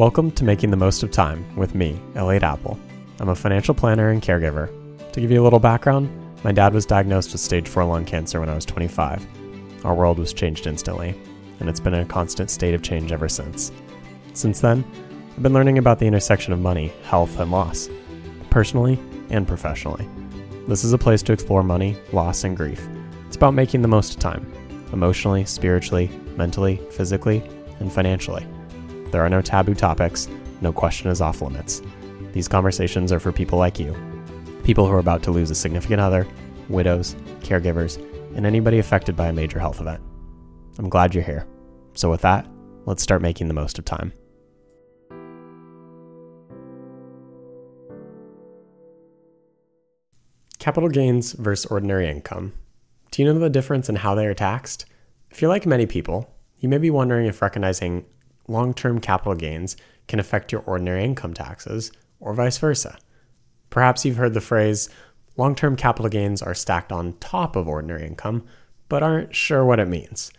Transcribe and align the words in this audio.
Welcome 0.00 0.30
to 0.30 0.44
Making 0.44 0.70
the 0.70 0.78
Most 0.78 1.02
of 1.02 1.10
Time 1.10 1.44
with 1.56 1.74
me, 1.74 2.00
Elliot 2.14 2.42
Appel. 2.42 2.80
I'm 3.18 3.28
a 3.28 3.34
financial 3.34 3.74
planner 3.74 4.08
and 4.08 4.22
caregiver. 4.22 4.70
To 5.12 5.20
give 5.20 5.30
you 5.30 5.42
a 5.42 5.44
little 5.44 5.58
background, 5.58 6.08
my 6.42 6.52
dad 6.52 6.72
was 6.72 6.86
diagnosed 6.86 7.32
with 7.32 7.42
stage 7.42 7.68
4 7.68 7.84
lung 7.84 8.06
cancer 8.06 8.40
when 8.40 8.48
I 8.48 8.54
was 8.54 8.64
25. 8.64 9.26
Our 9.84 9.94
world 9.94 10.18
was 10.18 10.32
changed 10.32 10.66
instantly, 10.66 11.20
and 11.60 11.68
it's 11.68 11.80
been 11.80 11.92
a 11.92 12.06
constant 12.06 12.48
state 12.48 12.72
of 12.72 12.80
change 12.80 13.12
ever 13.12 13.28
since. 13.28 13.72
Since 14.32 14.62
then, 14.62 14.86
I've 15.36 15.42
been 15.42 15.52
learning 15.52 15.76
about 15.76 15.98
the 15.98 16.06
intersection 16.06 16.54
of 16.54 16.60
money, 16.60 16.94
health, 17.02 17.38
and 17.38 17.50
loss, 17.50 17.90
personally 18.48 18.98
and 19.28 19.46
professionally. 19.46 20.08
This 20.66 20.82
is 20.82 20.94
a 20.94 20.98
place 20.98 21.22
to 21.24 21.34
explore 21.34 21.62
money, 21.62 21.98
loss, 22.14 22.44
and 22.44 22.56
grief. 22.56 22.88
It's 23.26 23.36
about 23.36 23.52
making 23.52 23.82
the 23.82 23.88
most 23.88 24.14
of 24.14 24.20
time, 24.20 24.50
emotionally, 24.94 25.44
spiritually, 25.44 26.08
mentally, 26.38 26.80
physically, 26.90 27.42
and 27.80 27.92
financially. 27.92 28.46
There 29.10 29.22
are 29.22 29.28
no 29.28 29.42
taboo 29.42 29.74
topics, 29.74 30.28
no 30.60 30.72
question 30.72 31.10
is 31.10 31.20
off 31.20 31.42
limits. 31.42 31.82
These 32.32 32.48
conversations 32.48 33.10
are 33.12 33.20
for 33.20 33.32
people 33.32 33.58
like 33.58 33.78
you, 33.78 33.96
people 34.62 34.86
who 34.86 34.92
are 34.92 35.00
about 35.00 35.22
to 35.24 35.32
lose 35.32 35.50
a 35.50 35.54
significant 35.54 36.00
other, 36.00 36.26
widows, 36.68 37.14
caregivers, 37.40 37.96
and 38.36 38.46
anybody 38.46 38.78
affected 38.78 39.16
by 39.16 39.28
a 39.28 39.32
major 39.32 39.58
health 39.58 39.80
event. 39.80 40.00
I'm 40.78 40.88
glad 40.88 41.14
you're 41.14 41.24
here. 41.24 41.46
So, 41.94 42.08
with 42.08 42.20
that, 42.22 42.46
let's 42.86 43.02
start 43.02 43.22
making 43.22 43.48
the 43.48 43.54
most 43.54 43.78
of 43.78 43.84
time. 43.84 44.12
Capital 50.60 50.88
gains 50.88 51.32
versus 51.32 51.66
ordinary 51.66 52.08
income. 52.08 52.52
Do 53.10 53.22
you 53.22 53.32
know 53.32 53.38
the 53.38 53.50
difference 53.50 53.88
in 53.88 53.96
how 53.96 54.14
they 54.14 54.26
are 54.26 54.34
taxed? 54.34 54.84
If 55.30 55.42
you're 55.42 55.48
like 55.48 55.66
many 55.66 55.86
people, 55.86 56.32
you 56.58 56.68
may 56.68 56.78
be 56.78 56.90
wondering 56.90 57.26
if 57.26 57.42
recognizing 57.42 58.04
long 58.50 58.74
term 58.74 59.00
capital 59.00 59.34
gains 59.34 59.76
can 60.08 60.18
affect 60.18 60.52
your 60.52 60.62
ordinary 60.62 61.04
income 61.04 61.32
taxes, 61.32 61.92
or 62.18 62.34
vice 62.34 62.58
versa. 62.58 62.98
Perhaps 63.70 64.04
you've 64.04 64.16
heard 64.16 64.34
the 64.34 64.40
phrase, 64.40 64.90
long 65.36 65.54
term 65.54 65.76
capital 65.76 66.10
gains 66.10 66.42
are 66.42 66.54
stacked 66.54 66.92
on 66.92 67.14
top 67.14 67.56
of 67.56 67.68
ordinary 67.68 68.06
income, 68.06 68.44
but 68.88 69.02
aren't 69.02 69.34
sure 69.34 69.64
what 69.64 69.80
it 69.80 69.88
means. 69.88 70.32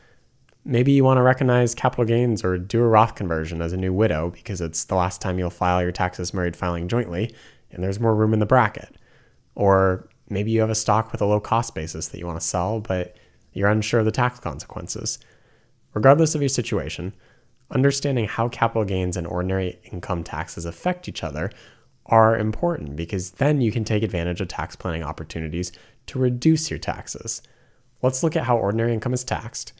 Maybe 0.63 0.91
you 0.91 1.03
want 1.03 1.17
to 1.17 1.23
recognize 1.23 1.73
capital 1.73 2.05
gains 2.05 2.43
or 2.43 2.57
do 2.57 2.83
a 2.83 2.87
Roth 2.87 3.15
conversion 3.15 3.61
as 3.61 3.73
a 3.73 3.77
new 3.77 3.93
widow 3.93 4.29
because 4.29 4.61
it's 4.61 4.83
the 4.83 4.95
last 4.95 5.19
time 5.19 5.39
you'll 5.39 5.49
file 5.49 5.81
your 5.81 5.91
taxes 5.91 6.35
married 6.35 6.55
filing 6.55 6.87
jointly 6.87 7.33
and 7.71 7.83
there's 7.83 7.99
more 7.99 8.13
room 8.13 8.33
in 8.33 8.39
the 8.39 8.45
bracket. 8.45 8.95
Or 9.55 10.07
maybe 10.29 10.51
you 10.51 10.61
have 10.61 10.69
a 10.69 10.75
stock 10.75 11.11
with 11.11 11.21
a 11.21 11.25
low 11.25 11.39
cost 11.39 11.73
basis 11.73 12.09
that 12.09 12.19
you 12.19 12.27
want 12.27 12.39
to 12.39 12.45
sell, 12.45 12.79
but 12.79 13.17
you're 13.53 13.69
unsure 13.69 14.01
of 14.01 14.05
the 14.05 14.11
tax 14.11 14.39
consequences. 14.39 15.17
Regardless 15.93 16.35
of 16.35 16.41
your 16.41 16.49
situation, 16.49 17.13
understanding 17.71 18.27
how 18.27 18.49
capital 18.49 18.85
gains 18.85 19.17
and 19.17 19.25
ordinary 19.25 19.79
income 19.91 20.23
taxes 20.23 20.65
affect 20.65 21.07
each 21.07 21.23
other 21.23 21.49
are 22.05 22.37
important 22.37 22.95
because 22.95 23.31
then 23.31 23.61
you 23.61 23.71
can 23.71 23.83
take 23.83 24.03
advantage 24.03 24.41
of 24.41 24.47
tax 24.47 24.75
planning 24.75 25.03
opportunities 25.03 25.71
to 26.07 26.19
reduce 26.19 26.69
your 26.69 26.79
taxes. 26.79 27.41
Let's 28.01 28.23
look 28.23 28.35
at 28.35 28.45
how 28.45 28.57
ordinary 28.57 28.93
income 28.93 29.13
is 29.13 29.23
taxed, 29.23 29.73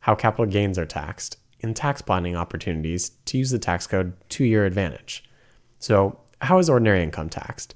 how 0.00 0.14
capital 0.14 0.46
gains 0.46 0.78
are 0.78 0.86
taxed, 0.86 1.36
and 1.62 1.76
tax 1.76 2.02
planning 2.02 2.36
opportunities 2.36 3.10
to 3.26 3.38
use 3.38 3.50
the 3.50 3.58
tax 3.58 3.86
code 3.86 4.14
to 4.30 4.44
your 4.44 4.64
advantage. 4.64 5.24
So, 5.78 6.18
how 6.42 6.58
is 6.58 6.70
ordinary 6.70 7.02
income 7.02 7.28
taxed? 7.28 7.74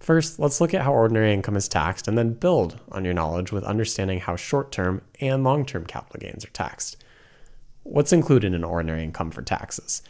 First, 0.00 0.40
let's 0.40 0.60
look 0.60 0.74
at 0.74 0.82
how 0.82 0.92
ordinary 0.92 1.32
income 1.32 1.56
is 1.56 1.68
taxed 1.68 2.08
and 2.08 2.18
then 2.18 2.34
build 2.34 2.80
on 2.90 3.04
your 3.04 3.14
knowledge 3.14 3.52
with 3.52 3.62
understanding 3.62 4.18
how 4.18 4.34
short 4.34 4.72
term 4.72 5.02
and 5.20 5.44
long 5.44 5.64
term 5.64 5.86
capital 5.86 6.18
gains 6.20 6.44
are 6.44 6.50
taxed. 6.50 6.96
What's 7.84 8.12
included 8.12 8.54
in 8.54 8.64
ordinary 8.64 9.02
income 9.02 9.30
for 9.30 9.42
taxes? 9.42 10.02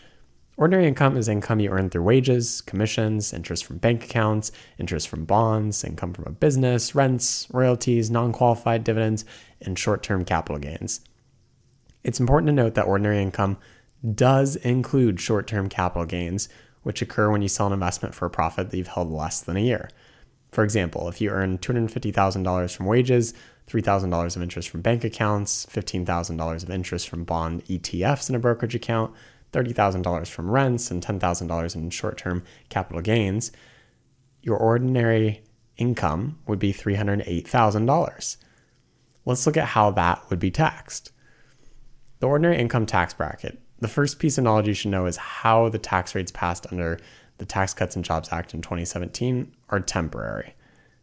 Ordinary 0.59 0.87
income 0.87 1.17
is 1.17 1.29
income 1.29 1.61
you 1.61 1.71
earn 1.71 1.89
through 1.89 2.03
wages, 2.03 2.61
commissions, 2.61 3.33
interest 3.33 3.65
from 3.65 3.79
bank 3.79 4.05
accounts, 4.05 4.53
interest 4.79 5.09
from 5.09 5.25
bonds, 5.25 5.83
income 5.83 6.13
from 6.13 6.27
a 6.27 6.33
business, 6.33 6.95
rents, 6.95 7.49
royalties, 7.51 8.11
non 8.11 8.33
qualified 8.33 8.85
dividends, 8.85 9.25
and 9.63 9.79
short 9.79 10.03
term 10.03 10.25
capital 10.25 10.59
gains. 10.59 11.01
It's 12.05 12.21
important 12.21 12.49
to 12.49 12.53
note 12.53 12.75
that 12.75 12.87
ordinary 12.87 13.23
income 13.23 13.57
does 14.15 14.57
include 14.57 15.21
short 15.21 15.47
term 15.47 15.71
capital 15.71 16.05
gains, 16.05 16.51
which 16.83 17.01
occur 17.01 17.31
when 17.31 17.41
you 17.41 17.49
sell 17.49 17.69
an 17.69 17.73
investment 17.73 18.15
for 18.15 18.27
a 18.27 18.31
profit 18.31 18.71
that 18.71 18.77
you've 18.77 18.89
held 18.89 19.11
less 19.11 19.41
than 19.41 19.57
a 19.57 19.61
year. 19.61 19.89
For 20.51 20.63
example, 20.63 21.09
if 21.09 21.23
you 21.23 21.31
earn 21.31 21.57
$250,000 21.57 22.77
from 22.77 22.87
wages, 22.87 23.33
$3,000 23.69 24.37
of 24.37 24.43
interest 24.43 24.69
from 24.69 24.83
bank 24.83 25.05
accounts, 25.05 25.67
$15,000 25.67 26.63
of 26.63 26.71
interest 26.71 27.09
from 27.09 27.25
bond 27.25 27.65
ETFs 27.67 28.29
in 28.29 28.35
a 28.35 28.39
brokerage 28.39 28.75
account, 28.75 29.15
$30,000 29.53 30.29
from 30.29 30.51
rents, 30.51 30.91
and 30.91 31.03
$10,000 31.03 31.75
in 31.75 31.91
short 31.91 32.19
term 32.19 32.43
capital 32.69 33.03
gains, 33.03 33.53
your 34.43 34.57
ordinary 34.57 35.43
income 35.77 36.39
would 36.47 36.59
be 36.59 36.73
$308,000. 36.73 38.37
Let's 39.25 39.47
look 39.47 39.57
at 39.57 39.69
how 39.69 39.91
that 39.93 40.29
would 40.31 40.41
be 40.41 40.51
taxed. 40.51 41.13
The 42.19 42.27
ordinary 42.29 42.59
income 42.59 42.87
tax 42.87 43.15
bracket. 43.15 43.61
The 43.79 43.89
first 43.89 44.19
piece 44.19 44.39
of 44.39 44.45
knowledge 44.45 44.69
you 44.69 44.75
should 44.75 44.91
know 44.91 45.07
is 45.07 45.17
how 45.17 45.69
the 45.69 45.79
tax 45.79 46.15
rates 46.15 46.31
passed 46.31 46.67
under 46.71 46.99
the 47.39 47.47
Tax 47.47 47.75
Cuts 47.75 47.97
and 47.97 48.05
Jobs 48.05 48.29
Act 48.31 48.55
in 48.55 48.63
2017 48.63 49.53
are 49.71 49.81
temporary. 49.81 50.55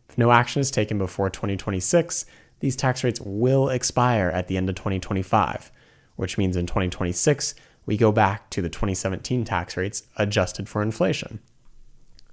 If 0.08 0.18
no 0.18 0.32
action 0.32 0.62
is 0.62 0.72
taken 0.72 0.98
before 0.98 1.30
2026, 1.30 2.26
these 2.60 2.76
tax 2.76 3.04
rates 3.04 3.22
will 3.22 3.70
expire 3.70 4.30
at 4.30 4.48
the 4.48 4.58
end 4.58 4.70
of 4.70 4.76
2025, 4.76 5.72
which 6.16 6.38
means 6.38 6.56
in 6.56 6.66
2026, 6.66 7.56
we 7.86 7.98
go 7.98 8.12
back 8.12 8.50
to 8.52 8.62
the 8.62 8.70
2017 8.70 9.46
tax 9.46 9.78
rates 9.78 10.04
adjusted 10.18 10.70
for 10.70 10.82
inflation. 10.82 11.40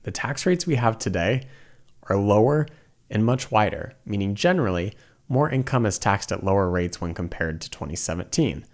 The 0.02 0.10
tax 0.10 0.46
rates 0.46 0.66
we 0.66 0.76
have 0.76 0.98
today 0.98 1.46
are 2.04 2.16
lower 2.16 2.66
and 3.10 3.24
much 3.24 3.50
wider, 3.50 3.94
meaning 4.04 4.34
generally, 4.34 4.92
more 5.28 5.50
income 5.50 5.86
is 5.86 5.98
taxed 5.98 6.30
at 6.30 6.44
lower 6.44 6.68
rates 6.70 7.00
when 7.00 7.14
compared 7.14 7.60
to 7.60 7.70
2017. 7.70 8.64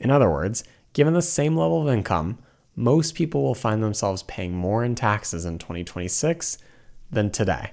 In 0.00 0.10
other 0.10 0.30
words, 0.30 0.64
given 0.92 1.14
the 1.14 1.22
same 1.22 1.56
level 1.56 1.82
of 1.82 1.94
income, 1.94 2.38
most 2.76 3.14
people 3.14 3.42
will 3.42 3.54
find 3.54 3.82
themselves 3.82 4.24
paying 4.24 4.52
more 4.54 4.84
in 4.84 4.94
taxes 4.94 5.44
in 5.44 5.58
2026 5.58 6.58
than 7.10 7.30
today. 7.30 7.72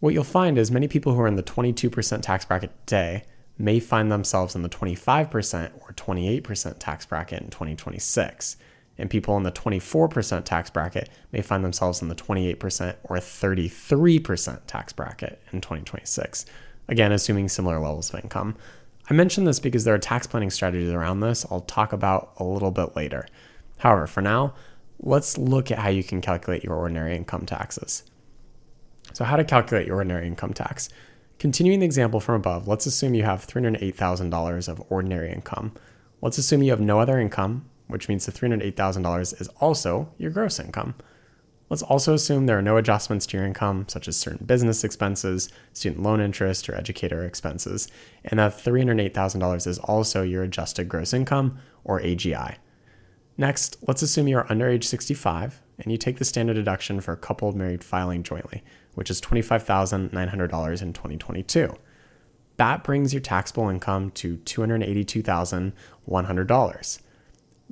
What 0.00 0.14
you'll 0.14 0.24
find 0.24 0.58
is 0.58 0.70
many 0.70 0.86
people 0.86 1.14
who 1.14 1.20
are 1.20 1.26
in 1.26 1.34
the 1.34 1.42
22% 1.42 2.22
tax 2.22 2.44
bracket 2.44 2.70
today 2.86 3.24
may 3.58 3.80
find 3.80 4.12
themselves 4.12 4.54
in 4.54 4.62
the 4.62 4.68
25% 4.68 5.70
or 5.80 5.92
28% 5.92 6.76
tax 6.78 7.04
bracket 7.04 7.42
in 7.42 7.50
2026. 7.50 8.56
And 8.96 9.10
people 9.10 9.36
in 9.36 9.42
the 9.42 9.50
24% 9.50 10.44
tax 10.44 10.70
bracket 10.70 11.08
may 11.32 11.42
find 11.42 11.64
themselves 11.64 12.00
in 12.00 12.08
the 12.08 12.14
28% 12.14 12.96
or 13.04 13.16
33% 13.16 14.60
tax 14.66 14.92
bracket 14.92 15.42
in 15.52 15.60
2026. 15.60 16.46
Again, 16.88 17.10
assuming 17.10 17.48
similar 17.48 17.80
levels 17.80 18.12
of 18.14 18.22
income. 18.22 18.56
I 19.10 19.14
mention 19.14 19.44
this 19.44 19.58
because 19.58 19.84
there 19.84 19.94
are 19.94 19.98
tax 19.98 20.26
planning 20.28 20.50
strategies 20.50 20.90
around 20.90 21.20
this 21.20 21.44
I'll 21.50 21.60
talk 21.60 21.92
about 21.92 22.32
a 22.36 22.44
little 22.44 22.70
bit 22.70 22.94
later. 22.94 23.26
However, 23.78 24.06
for 24.06 24.20
now, 24.20 24.54
let's 25.00 25.38
look 25.38 25.70
at 25.72 25.78
how 25.78 25.88
you 25.88 26.04
can 26.04 26.20
calculate 26.20 26.62
your 26.62 26.76
ordinary 26.76 27.16
income 27.16 27.46
taxes. 27.46 28.04
So, 29.12 29.24
how 29.24 29.36
to 29.36 29.44
calculate 29.44 29.86
your 29.86 29.96
ordinary 29.96 30.26
income 30.26 30.52
tax? 30.52 30.88
Continuing 31.38 31.80
the 31.80 31.86
example 31.86 32.20
from 32.20 32.34
above, 32.34 32.66
let's 32.66 32.86
assume 32.86 33.14
you 33.14 33.22
have 33.22 33.46
$308,000 33.46 34.68
of 34.68 34.82
ordinary 34.88 35.30
income. 35.30 35.72
Let's 36.20 36.38
assume 36.38 36.62
you 36.62 36.70
have 36.70 36.80
no 36.80 36.98
other 36.98 37.18
income, 37.18 37.68
which 37.86 38.08
means 38.08 38.26
the 38.26 38.32
$308,000 38.32 39.40
is 39.40 39.48
also 39.60 40.12
your 40.18 40.32
gross 40.32 40.58
income. 40.58 40.94
Let's 41.70 41.82
also 41.82 42.14
assume 42.14 42.46
there 42.46 42.58
are 42.58 42.62
no 42.62 42.76
adjustments 42.76 43.26
to 43.26 43.36
your 43.36 43.46
income, 43.46 43.84
such 43.88 44.08
as 44.08 44.16
certain 44.16 44.46
business 44.46 44.84
expenses, 44.84 45.48
student 45.72 46.02
loan 46.02 46.20
interest, 46.20 46.68
or 46.68 46.74
educator 46.74 47.24
expenses, 47.24 47.88
and 48.24 48.40
that 48.40 48.52
$308,000 48.52 49.66
is 49.66 49.78
also 49.78 50.22
your 50.22 50.42
adjusted 50.42 50.88
gross 50.88 51.12
income, 51.12 51.58
or 51.84 52.00
AGI. 52.00 52.56
Next, 53.36 53.76
let's 53.86 54.02
assume 54.02 54.28
you 54.28 54.38
are 54.38 54.50
under 54.50 54.68
age 54.68 54.86
65 54.86 55.62
and 55.78 55.92
you 55.92 55.98
take 55.98 56.18
the 56.18 56.24
standard 56.24 56.54
deduction 56.54 57.00
for 57.00 57.12
a 57.12 57.16
couple 57.16 57.52
married 57.52 57.84
filing 57.84 58.22
jointly, 58.22 58.62
which 58.94 59.10
is 59.10 59.20
$25,900 59.20 60.82
in 60.82 60.92
2022. 60.92 61.74
That 62.56 62.82
brings 62.82 63.14
your 63.14 63.20
taxable 63.20 63.68
income 63.68 64.10
to 64.12 64.38
$282,100. 64.38 67.00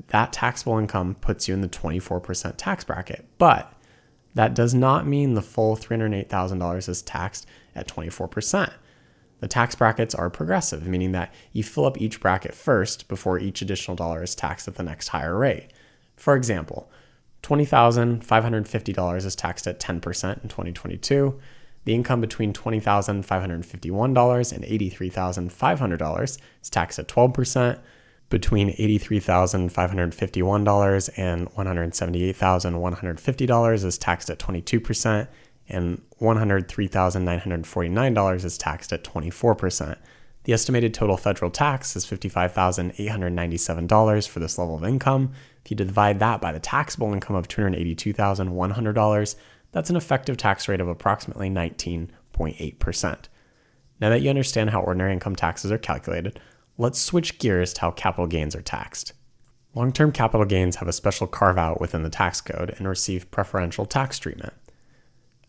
That 0.09 0.33
taxable 0.33 0.79
income 0.79 1.15
puts 1.17 1.49
you 1.49 1.55
in 1.55 1.63
the 1.63 1.69
24% 1.69 2.55
tax 2.57 2.85
bracket, 2.85 3.27
but 3.39 3.73
that 4.35 4.55
does 4.55 4.75
not 4.75 5.07
mean 5.07 5.35
the 5.35 5.43
full 5.43 5.77
$308,000 5.77 6.89
is 6.89 7.03
taxed 7.03 7.47
at 7.75 7.89
24%. 7.89 8.73
The 9.41 9.49
tax 9.49 9.75
brackets 9.75 10.15
are 10.15 10.31
progressive, 10.31 10.87
meaning 10.87 11.13
that 11.13 11.35
you 11.53 11.63
fill 11.63 11.87
up 11.87 12.01
each 12.01 12.21
bracket 12.21 12.55
first 12.55 13.09
before 13.09 13.39
each 13.39 13.61
additional 13.61 13.97
dollar 13.97 14.23
is 14.23 14.35
taxed 14.35 14.69
at 14.69 14.77
the 14.77 14.83
next 14.83 15.09
higher 15.09 15.37
rate. 15.37 15.69
For 16.17 16.37
example, 16.37 16.91
$20,550 17.47 19.25
is 19.25 19.37
taxed 19.37 19.69
at 19.69 19.79
10% 19.79 20.43
in 20.43 20.49
2022. 20.49 21.39
The 21.85 21.95
income 21.95 22.21
between 22.21 22.53
$20,551 22.53 24.53
and 24.53 24.65
$83,500 24.65 26.39
is 26.63 26.71
taxed 26.71 26.99
at 26.99 27.07
12%. 27.07 27.79
between 28.29 28.71
$83,551 28.71 31.11
and 31.17 31.49
$178,150 31.51 33.85
is 33.85 33.99
taxed 33.99 34.31
at 34.31 34.41
22%, 34.41 35.29
and 35.69 36.03
$103,949 36.21 38.45
is 38.45 38.59
taxed 38.59 38.93
at 38.93 39.05
24%. 39.05 39.97
The 40.43 40.53
estimated 40.53 40.93
total 40.95 41.17
federal 41.17 41.53
tax 41.53 41.95
is 41.97 42.05
$55,897 42.07 44.29
for 44.29 44.41
this 44.41 44.59
level 44.59 44.75
of 44.77 44.85
income. 44.85 45.33
If 45.67 45.73
you 45.73 45.77
divide 45.77 46.21
that 46.21 46.41
by 46.41 46.53
the 46.53 46.61
taxable 46.61 47.13
income 47.13 47.35
of 47.35 47.49
$282,100, 47.49 49.35
that's 49.73 49.91
an 49.91 49.97
effective 49.97 50.37
tax 50.37 50.69
rate 50.69 50.81
of 50.81 50.87
approximately 50.87 51.51
19.8%. 51.51 53.19
Now 54.01 54.09
that 54.11 54.23
you 54.23 54.31
understand 54.31 54.71
how 54.71 54.81
ordinary 54.83 55.13
income 55.13 55.35
taxes 55.35 55.73
are 55.73 55.79
calculated, 55.79 56.39
let's 56.79 57.01
switch 57.01 57.41
gears 57.41 57.73
to 57.73 57.81
how 57.81 57.91
capital 57.91 58.29
gains 58.29 58.55
are 58.55 58.63
taxed. 58.63 59.13
Long 59.75 59.91
term 59.93 60.13
capital 60.13 60.47
gains 60.47 60.77
have 60.77 60.87
a 60.87 60.93
special 60.93 61.27
carve 61.27 61.59
out 61.59 61.81
within 61.81 62.05
the 62.05 62.11
tax 62.11 62.41
code 62.41 62.77
and 62.79 62.87
receive 62.87 63.29
preferential 63.33 63.87
tax 63.87 64.21
treatment. 64.21 64.53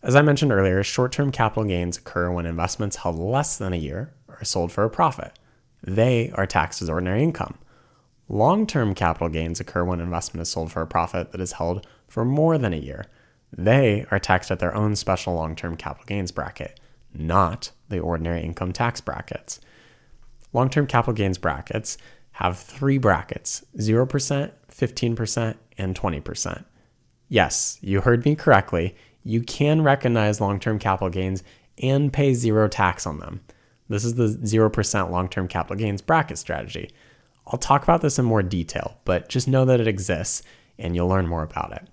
As 0.02 0.16
I 0.16 0.22
mentioned 0.22 0.50
earlier, 0.50 0.82
short 0.82 1.12
term 1.12 1.30
capital 1.30 1.62
gains 1.62 1.96
occur 1.96 2.28
when 2.32 2.44
investments 2.44 2.96
held 2.96 3.20
less 3.20 3.56
than 3.56 3.72
a 3.72 3.76
year 3.76 4.12
are 4.28 4.44
sold 4.44 4.72
for 4.72 4.82
a 4.82 4.90
profit. 4.90 5.38
They 5.80 6.32
are 6.34 6.44
taxed 6.44 6.82
as 6.82 6.90
ordinary 6.90 7.22
income. 7.22 7.56
Long 8.28 8.66
term 8.66 8.94
capital 8.94 9.28
gains 9.28 9.60
occur 9.60 9.84
when 9.84 10.00
investment 10.00 10.42
is 10.42 10.50
sold 10.50 10.70
for 10.70 10.82
a 10.82 10.86
profit 10.86 11.32
that 11.32 11.40
is 11.40 11.52
held 11.52 11.86
for 12.06 12.24
more 12.24 12.58
than 12.58 12.72
a 12.74 12.78
year. 12.78 13.06
They 13.56 14.04
are 14.10 14.18
taxed 14.18 14.50
at 14.50 14.58
their 14.58 14.74
own 14.74 14.96
special 14.96 15.34
long 15.34 15.56
term 15.56 15.76
capital 15.76 16.04
gains 16.06 16.30
bracket, 16.30 16.78
not 17.14 17.70
the 17.88 18.00
ordinary 18.00 18.42
income 18.42 18.72
tax 18.72 19.00
brackets. 19.00 19.60
Long 20.52 20.68
term 20.68 20.86
capital 20.86 21.14
gains 21.14 21.38
brackets 21.38 21.96
have 22.32 22.58
three 22.58 22.98
brackets 22.98 23.64
0%, 23.78 24.52
15%, 24.70 25.54
and 25.76 25.98
20%. 25.98 26.64
Yes, 27.28 27.78
you 27.80 28.02
heard 28.02 28.24
me 28.24 28.36
correctly. 28.36 28.94
You 29.24 29.42
can 29.42 29.82
recognize 29.82 30.40
long 30.40 30.60
term 30.60 30.78
capital 30.78 31.10
gains 31.10 31.42
and 31.82 32.12
pay 32.12 32.34
zero 32.34 32.68
tax 32.68 33.06
on 33.06 33.20
them. 33.20 33.40
This 33.88 34.04
is 34.04 34.14
the 34.16 34.28
0% 34.28 35.10
long 35.10 35.28
term 35.28 35.48
capital 35.48 35.76
gains 35.76 36.02
bracket 36.02 36.38
strategy. 36.38 36.90
I'll 37.48 37.58
talk 37.58 37.82
about 37.82 38.02
this 38.02 38.18
in 38.18 38.24
more 38.24 38.42
detail, 38.42 38.98
but 39.04 39.28
just 39.28 39.48
know 39.48 39.64
that 39.64 39.80
it 39.80 39.88
exists 39.88 40.42
and 40.78 40.94
you'll 40.94 41.08
learn 41.08 41.26
more 41.26 41.42
about 41.42 41.72
it. 41.72 41.88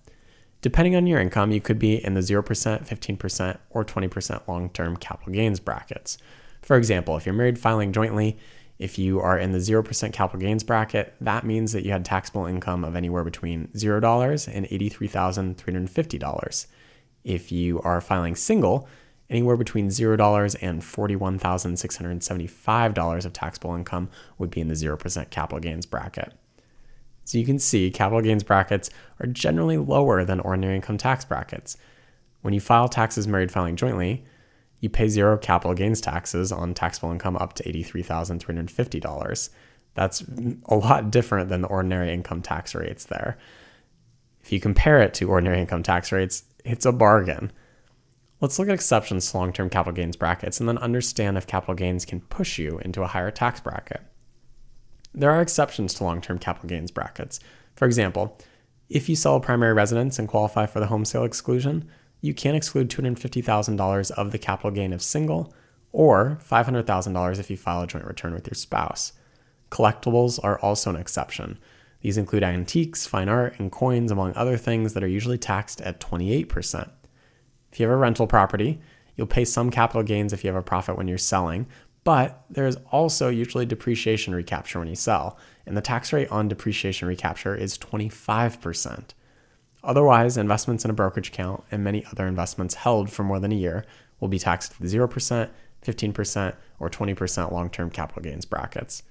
Depending 0.61 0.95
on 0.95 1.07
your 1.07 1.19
income, 1.19 1.51
you 1.51 1.61
could 1.61 1.79
be 1.79 2.03
in 2.03 2.15
the 2.15 2.21
0%, 2.21 2.43
15%, 2.43 3.57
or 3.69 3.85
20% 3.85 4.47
long 4.47 4.69
term 4.69 4.97
capital 4.97 5.31
gains 5.31 5.59
brackets. 5.59 6.17
For 6.61 6.75
example, 6.75 7.15
if 7.15 7.25
you're 7.25 7.35
married 7.35 7.59
filing 7.59 7.93
jointly, 7.93 8.37
if 8.79 8.97
you 8.97 9.21
are 9.21 9.37
in 9.37 9.51
the 9.51 9.59
0% 9.59 10.11
capital 10.11 10.39
gains 10.39 10.63
bracket, 10.63 11.13
that 11.21 11.45
means 11.45 11.71
that 11.71 11.85
you 11.85 11.91
had 11.91 12.03
taxable 12.03 12.45
income 12.45 12.83
of 12.83 12.95
anywhere 12.95 13.23
between 13.23 13.67
$0 13.69 14.47
and 14.51 14.65
$83,350. 14.67 16.67
If 17.23 17.51
you 17.51 17.79
are 17.81 18.01
filing 18.01 18.35
single, 18.35 18.89
anywhere 19.29 19.57
between 19.57 19.89
$0 19.89 20.55
and 20.61 20.81
$41,675 20.81 23.25
of 23.25 23.33
taxable 23.33 23.75
income 23.75 24.09
would 24.37 24.49
be 24.49 24.61
in 24.61 24.67
the 24.67 24.75
0% 24.75 25.29
capital 25.29 25.59
gains 25.59 25.85
bracket. 25.85 26.33
So 27.23 27.37
you 27.37 27.45
can 27.45 27.59
see 27.59 27.91
capital 27.91 28.21
gains 28.21 28.43
brackets 28.43 28.89
are 29.19 29.27
generally 29.27 29.77
lower 29.77 30.23
than 30.23 30.39
ordinary 30.39 30.75
income 30.75 30.97
tax 30.97 31.25
brackets. 31.25 31.75
When 32.41 32.53
you 32.53 32.61
file 32.61 32.87
taxes 32.87 33.27
married 33.27 33.51
filing 33.51 33.75
jointly, 33.75 34.23
you 34.79 34.89
pay 34.89 35.07
zero 35.07 35.37
capital 35.37 35.73
gains 35.73 36.01
taxes 36.01 36.51
on 36.51 36.75
taxable 36.75 37.11
income 37.11 37.35
up 37.37 37.53
to 37.53 37.63
$83,350. 37.63 39.49
That's 39.95 40.23
a 40.65 40.75
lot 40.75 41.09
different 41.09 41.49
than 41.49 41.61
the 41.61 41.67
ordinary 41.67 42.13
income 42.13 42.43
tax 42.43 42.75
rates 42.75 43.05
there. 43.05 43.37
If 44.43 44.51
you 44.51 44.59
compare 44.59 45.01
it 45.01 45.15
to 45.15 45.29
ordinary 45.29 45.59
income 45.59 45.81
tax 45.81 46.11
rates, 46.11 46.43
it's 46.63 46.85
a 46.85 46.91
bargain. 46.91 47.51
Let's 48.41 48.59
look 48.59 48.67
at 48.67 48.73
exceptions 48.73 49.31
to 49.31 49.37
long 49.37 49.53
term 49.53 49.69
capital 49.69 49.93
gains 49.93 50.17
brackets 50.17 50.59
and 50.59 50.67
then 50.67 50.77
understand 50.77 51.37
if 51.37 51.47
capital 51.47 51.73
gains 51.73 52.05
can 52.05 52.21
push 52.21 52.59
you 52.59 52.79
into 52.79 53.01
a 53.01 53.07
higher 53.07 53.31
tax 53.31 53.59
bracket. 53.59 54.01
There 55.13 55.31
are 55.31 55.41
exceptions 55.41 55.93
to 55.95 56.03
long 56.03 56.21
term 56.21 56.37
capital 56.37 56.67
gains 56.67 56.91
brackets. 56.91 57.39
For 57.75 57.85
example, 57.85 58.37
if 58.89 59.07
you 59.09 59.15
sell 59.15 59.37
a 59.37 59.41
primary 59.41 59.73
residence 59.73 60.19
and 60.19 60.27
qualify 60.27 60.65
for 60.65 60.79
the 60.79 60.87
home 60.87 61.05
sale 61.05 61.23
exclusion, 61.23 61.89
you 62.21 62.33
can 62.33 62.55
exclude 62.55 62.89
$250,000 62.89 64.11
of 64.11 64.31
the 64.31 64.37
capital 64.37 64.71
gain 64.71 64.93
if 64.93 65.01
single, 65.01 65.53
or 65.91 66.39
$500,000 66.43 67.39
if 67.39 67.49
you 67.49 67.57
file 67.57 67.83
a 67.83 67.87
joint 67.87 68.05
return 68.05 68.33
with 68.33 68.47
your 68.47 68.55
spouse. 68.55 69.13
Collectibles 69.71 70.39
are 70.43 70.59
also 70.59 70.89
an 70.89 70.95
exception. 70.97 71.57
These 72.01 72.17
include 72.17 72.43
antiques, 72.43 73.07
fine 73.07 73.29
art, 73.29 73.59
and 73.59 73.71
coins, 73.71 74.11
among 74.11 74.35
other 74.35 74.57
things 74.57 74.93
that 74.93 75.03
are 75.03 75.07
usually 75.07 75.37
taxed 75.37 75.81
at 75.81 75.99
28%. 75.99 76.89
If 77.75 77.81
you 77.81 77.87
have 77.87 77.93
a 77.93 77.99
rental 77.99 78.25
property, 78.25 78.79
you'll 79.17 79.27
pay 79.27 79.43
some 79.43 79.69
capital 79.69 80.01
gains 80.01 80.31
if 80.31 80.45
you 80.45 80.47
have 80.47 80.55
a 80.55 80.63
profit 80.63 80.95
when 80.95 81.09
you're 81.09 81.17
selling, 81.17 81.67
but 82.05 82.45
there 82.49 82.67
is 82.67 82.77
also 82.89 83.27
usually 83.27 83.65
depreciation 83.65 84.33
recapture 84.33 84.79
when 84.79 84.87
you 84.87 84.95
sell, 84.95 85.37
and 85.65 85.75
the 85.75 85.81
tax 85.81 86.13
rate 86.13 86.31
on 86.31 86.47
depreciation 86.47 87.05
recapture 87.05 87.53
is 87.53 87.77
25%. 87.77 89.09
Otherwise, 89.83 90.37
investments 90.37 90.85
in 90.85 90.89
a 90.89 90.93
brokerage 90.93 91.27
account 91.27 91.65
and 91.69 91.83
many 91.83 92.05
other 92.05 92.25
investments 92.27 92.75
held 92.75 93.09
for 93.09 93.25
more 93.25 93.41
than 93.41 93.51
a 93.51 93.55
year 93.55 93.85
will 94.21 94.29
be 94.29 94.39
taxed 94.39 94.71
at 94.71 94.87
0%, 94.87 95.49
15%, 95.85 96.55
or 96.79 96.89
20% 96.89 97.51
long 97.51 97.69
term 97.69 97.89
capital 97.89 98.21
gains 98.21 98.45
brackets. 98.45 99.03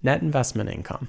Net 0.00 0.22
investment 0.22 0.70
income. 0.70 1.08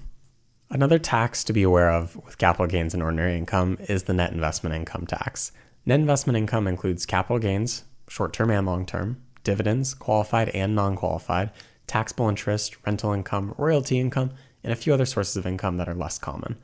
Another 0.71 0.97
tax 0.97 1.43
to 1.43 1.53
be 1.53 1.61
aware 1.61 1.91
of 1.91 2.15
with 2.25 2.39
capital 2.39 2.65
gains 2.65 2.95
and 2.95 3.03
ordinary 3.03 3.37
income 3.37 3.77
is 3.81 4.03
the 4.03 4.13
net 4.13 4.31
investment 4.31 4.73
income 4.73 5.05
tax. 5.05 5.51
Net 5.85 5.99
investment 5.99 6.37
income 6.37 6.67
includes 6.67 7.07
capital 7.07 7.39
gains, 7.39 7.85
short 8.07 8.33
term 8.33 8.51
and 8.51 8.67
long 8.67 8.85
term, 8.85 9.21
dividends, 9.43 9.93
qualified 9.95 10.49
and 10.49 10.75
non 10.75 10.95
qualified, 10.95 11.49
taxable 11.87 12.29
interest, 12.29 12.77
rental 12.85 13.13
income, 13.13 13.55
royalty 13.57 13.99
income, 13.99 14.31
and 14.63 14.71
a 14.71 14.75
few 14.75 14.93
other 14.93 15.05
sources 15.05 15.35
of 15.35 15.47
income 15.47 15.77
that 15.77 15.89
are 15.89 15.95
less 15.95 16.19
common. 16.19 16.57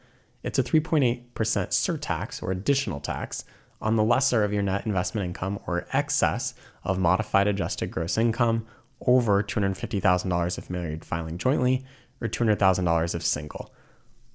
It's 0.44 0.60
a 0.60 0.64
3.8% 0.64 1.26
surtax 1.34 2.44
or 2.44 2.52
additional 2.52 3.00
tax 3.00 3.44
on 3.82 3.96
the 3.96 4.04
lesser 4.04 4.44
of 4.44 4.54
your 4.54 4.64
net 4.64 4.86
investment 4.86 5.26
income 5.26 5.60
or 5.66 5.88
excess 5.94 6.54
of 6.84 7.00
modified 7.00 7.48
adjusted 7.48 7.90
gross 7.90 8.18
income 8.18 8.66
over 9.06 9.44
$250,000 9.44 10.58
if 10.58 10.70
married 10.70 11.06
filing 11.06 11.38
jointly 11.38 11.84
or 12.22 12.28
$200,000 12.28 13.16
if 13.16 13.24
single. 13.24 13.74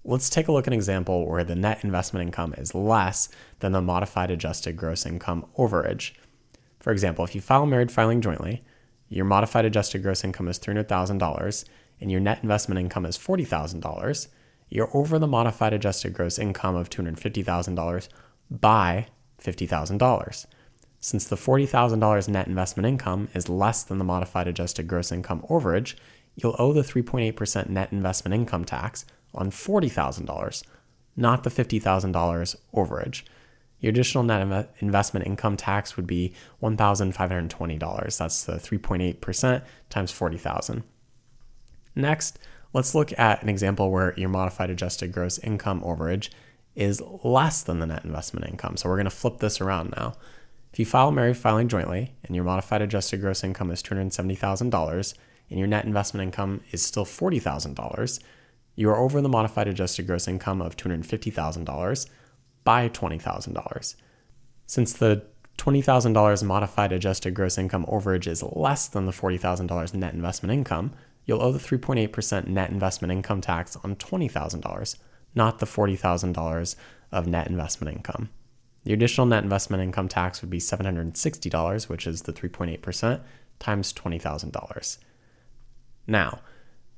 Let's 0.05 0.29
take 0.29 0.49
a 0.49 0.53
look 0.53 0.67
at 0.67 0.73
an 0.73 0.79
example 0.79 1.29
where 1.29 1.45
the 1.45 1.55
net 1.55 1.85
investment 1.85 2.27
income 2.27 2.55
is 2.59 2.75
less 2.75 3.29
than 3.61 3.71
the 3.71 3.81
modified 3.81 4.33
adjusted 4.33 4.77
gross 4.77 5.07
income 5.07 5.47
overage. 5.57 6.13
For 6.81 6.93
example, 6.93 7.25
if 7.25 7.37
you 7.37 7.41
file 7.41 7.67
married 7.67 7.93
filing 7.93 8.21
jointly, 8.21 8.65
your 9.09 9.25
modified 9.25 9.65
adjusted 9.65 10.03
gross 10.03 10.25
income 10.25 10.49
is 10.49 10.59
$300,000 10.59 11.65
and 12.01 12.11
your 12.11 12.21
net 12.21 12.41
investment 12.43 12.81
income 12.81 13.07
is 13.07 13.17
$40,000, 13.17 14.27
you're 14.69 14.91
over 14.93 15.21
the 15.21 15.29
modified 15.29 15.73
adjusted 15.73 16.15
gross 16.15 16.37
income 16.37 16.75
of 16.75 16.91
$250,000 16.91 18.09
by 18.51 19.07
$50,000. 19.41 20.47
Since 20.99 21.27
the 21.27 21.37
$40,000 21.37 22.29
net 22.29 22.49
investment 22.49 22.87
income 22.87 23.29
is 23.35 23.49
less 23.49 23.85
than 23.85 23.99
the 23.99 24.05
modified 24.05 24.49
adjusted 24.49 24.89
gross 24.89 25.13
income 25.13 25.45
overage, 25.49 25.95
you'll 26.35 26.57
owe 26.59 26.73
the 26.73 26.83
3.8% 26.83 27.69
net 27.69 27.93
investment 27.93 28.35
income 28.35 28.65
tax 28.65 29.05
on 29.35 29.51
$40,000, 29.51 30.63
not 31.17 31.45
the 31.45 31.51
$50,000 31.51 32.57
overage. 32.75 33.23
Your 33.81 33.91
additional 33.91 34.23
net 34.23 34.73
investment 34.79 35.27
income 35.27 35.57
tax 35.57 35.97
would 35.97 36.07
be 36.07 36.33
$1,520. 36.63 38.19
That's 38.19 38.45
the 38.45 38.53
3.8% 38.53 39.63
times 39.91 40.13
40,000. 40.13 40.85
Next, 41.97 42.39
let's 42.73 42.95
look 42.95 43.19
at 43.19 43.43
an 43.43 43.49
example 43.49 43.91
where 43.91 44.15
your 44.17 44.29
modified 44.29 44.71
adjusted 44.71 45.13
gross 45.13 45.39
income 45.39 45.83
overage 45.83 46.31
is 46.75 47.03
less 47.25 47.63
than 47.63 47.81
the 47.81 47.87
net 47.87 48.05
investment 48.05 48.47
income. 48.47 48.77
So 48.77 48.89
we're 48.89 48.97
going 48.97 49.05
to 49.05 49.11
flip 49.11 49.39
this 49.39 49.61
around 49.61 49.93
now. 49.97 50.15
If 50.73 50.79
you 50.79 50.87
file 50.87 51.11
married 51.11 51.37
filing 51.37 51.69
jointly 51.69 52.15
and 52.25 52.35
your 52.35 52.45
modified 52.45 52.81
adjusted 52.81 53.21
gross 53.21 53.45
income 53.45 53.71
is 53.71 53.83
$270,000 53.83 55.15
and 55.51 55.59
your 55.59 55.69
net 55.69 55.85
investment 55.85 56.23
income 56.23 56.63
is 56.71 56.83
still 56.83 57.05
$40,000, 57.05 58.21
you 58.75 58.89
are 58.89 58.97
over 58.97 59.21
the 59.21 59.29
modified 59.29 59.69
adjusted 59.69 60.07
gross 60.07 60.27
income 60.27 60.63
of 60.63 60.77
$250,000 60.77 62.07
by 62.65 62.89
$20,000. 62.89 63.95
Since 64.67 64.93
the 64.95 65.25
$20,000 65.59 66.43
modified 66.45 66.93
adjusted 66.93 67.35
gross 67.35 67.59
income 67.59 67.85
overage 67.87 68.27
is 68.27 68.43
less 68.43 68.89
than 68.89 69.07
the 69.07 69.13
$40,000 69.13 69.95
net 69.95 70.15
investment 70.15 70.53
income, 70.53 70.93
you'll 71.25 71.43
owe 71.43 71.53
the 71.53 71.59
3.8% 71.59 72.47
net 72.47 72.71
investment 72.71 73.13
income 73.13 73.41
tax 73.41 73.77
on 73.85 73.97
$20,000, 73.97 74.97
not 75.35 75.59
the 75.59 75.67
$40,000 75.67 76.77
of 77.13 77.27
net 77.27 77.47
investment 77.47 77.95
income. 77.95 78.31
The 78.85 78.93
additional 78.93 79.27
net 79.27 79.45
investment 79.45 79.83
income 79.83 80.09
tax 80.09 80.41
would 80.41 80.51
be 80.51 80.59
$760, 80.59 81.89
which 81.89 82.07
is 82.07 82.23
the 82.23 82.33
3.8%, 82.33 83.21
times 83.59 83.93
$20,000. 83.93 84.99
Now, 86.07 86.41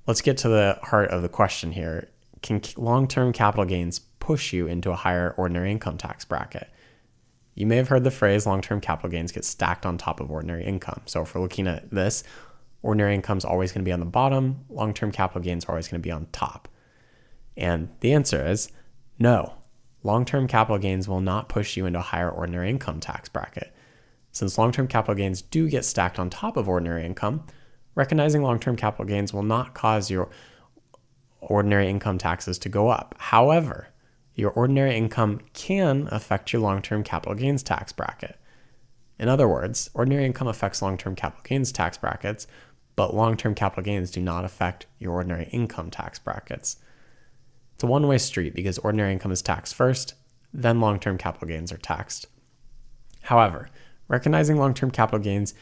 Let's 0.06 0.20
get 0.20 0.36
to 0.38 0.48
the 0.48 0.78
heart 0.82 1.10
of 1.10 1.22
the 1.22 1.28
question 1.28 1.72
here. 1.72 2.10
Can 2.42 2.60
long 2.76 3.08
term 3.08 3.32
capital 3.32 3.64
gains 3.64 3.98
push 3.98 4.52
you 4.52 4.66
into 4.66 4.90
a 4.90 4.96
higher 4.96 5.34
ordinary 5.36 5.70
income 5.70 5.96
tax 5.96 6.24
bracket? 6.24 6.68
You 7.54 7.66
may 7.66 7.76
have 7.76 7.88
heard 7.88 8.04
the 8.04 8.10
phrase 8.10 8.46
long 8.46 8.60
term 8.60 8.80
capital 8.80 9.10
gains 9.10 9.32
get 9.32 9.44
stacked 9.44 9.86
on 9.86 9.96
top 9.96 10.20
of 10.20 10.30
ordinary 10.30 10.64
income. 10.64 11.02
So 11.06 11.22
if 11.22 11.34
we're 11.34 11.40
looking 11.40 11.66
at 11.66 11.90
this, 11.90 12.22
ordinary 12.82 13.14
income 13.14 13.38
is 13.38 13.44
always 13.44 13.72
going 13.72 13.82
to 13.82 13.88
be 13.88 13.92
on 13.92 14.00
the 14.00 14.06
bottom, 14.06 14.64
long 14.68 14.92
term 14.92 15.10
capital 15.10 15.40
gains 15.40 15.64
are 15.64 15.72
always 15.72 15.88
going 15.88 16.02
to 16.02 16.06
be 16.06 16.12
on 16.12 16.26
top. 16.32 16.68
And 17.56 17.88
the 18.00 18.12
answer 18.12 18.44
is 18.46 18.70
no. 19.18 19.54
Long 20.02 20.26
term 20.26 20.46
capital 20.46 20.78
gains 20.78 21.08
will 21.08 21.22
not 21.22 21.48
push 21.48 21.78
you 21.78 21.86
into 21.86 22.00
a 22.00 22.02
higher 22.02 22.30
ordinary 22.30 22.68
income 22.68 23.00
tax 23.00 23.30
bracket. 23.30 23.74
Since 24.32 24.58
long 24.58 24.70
term 24.70 24.86
capital 24.86 25.14
gains 25.14 25.40
do 25.40 25.68
get 25.68 25.86
stacked 25.86 26.18
on 26.18 26.28
top 26.28 26.58
of 26.58 26.68
ordinary 26.68 27.06
income, 27.06 27.46
recognizing 27.94 28.42
long 28.42 28.58
term 28.58 28.76
capital 28.76 29.04
gains 29.04 29.32
will 29.32 29.42
not 29.42 29.74
cause 29.74 30.10
your 30.10 30.28
ordinary 31.40 31.88
income 31.88 32.18
taxes 32.18 32.58
to 32.58 32.68
go 32.68 32.88
up. 32.88 33.14
However, 33.18 33.88
your 34.34 34.50
ordinary 34.50 34.96
income 34.96 35.40
can 35.52 36.08
affect 36.10 36.52
your 36.52 36.62
long 36.62 36.82
term 36.82 37.02
capital 37.02 37.34
gains 37.34 37.62
tax 37.62 37.92
bracket. 37.92 38.38
In 39.18 39.28
other 39.28 39.48
words, 39.48 39.90
ordinary 39.94 40.24
income 40.24 40.48
affects 40.48 40.82
long 40.82 40.98
term 40.98 41.14
capital 41.14 41.44
gains 41.44 41.70
tax 41.70 41.96
brackets, 41.96 42.46
but 42.96 43.14
long 43.14 43.36
term 43.36 43.54
capital 43.54 43.84
gains 43.84 44.10
do 44.10 44.20
not 44.20 44.44
affect 44.44 44.86
your 44.98 45.12
ordinary 45.12 45.48
income 45.52 45.90
tax 45.90 46.18
brackets. 46.18 46.76
It's 47.74 47.84
a 47.84 47.86
one 47.86 48.06
way 48.06 48.18
street 48.18 48.54
because 48.54 48.78
ordinary 48.78 49.12
income 49.12 49.32
is 49.32 49.42
taxed 49.42 49.74
first, 49.74 50.14
then 50.52 50.80
long 50.80 50.98
term 50.98 51.18
capital 51.18 51.48
gains 51.48 51.72
are 51.72 51.78
taxed. 51.78 52.26
However, 53.22 53.70
recognizing 54.08 54.56
long 54.56 54.74
term 54.74 54.90
capital 54.90 55.20
gains 55.20 55.54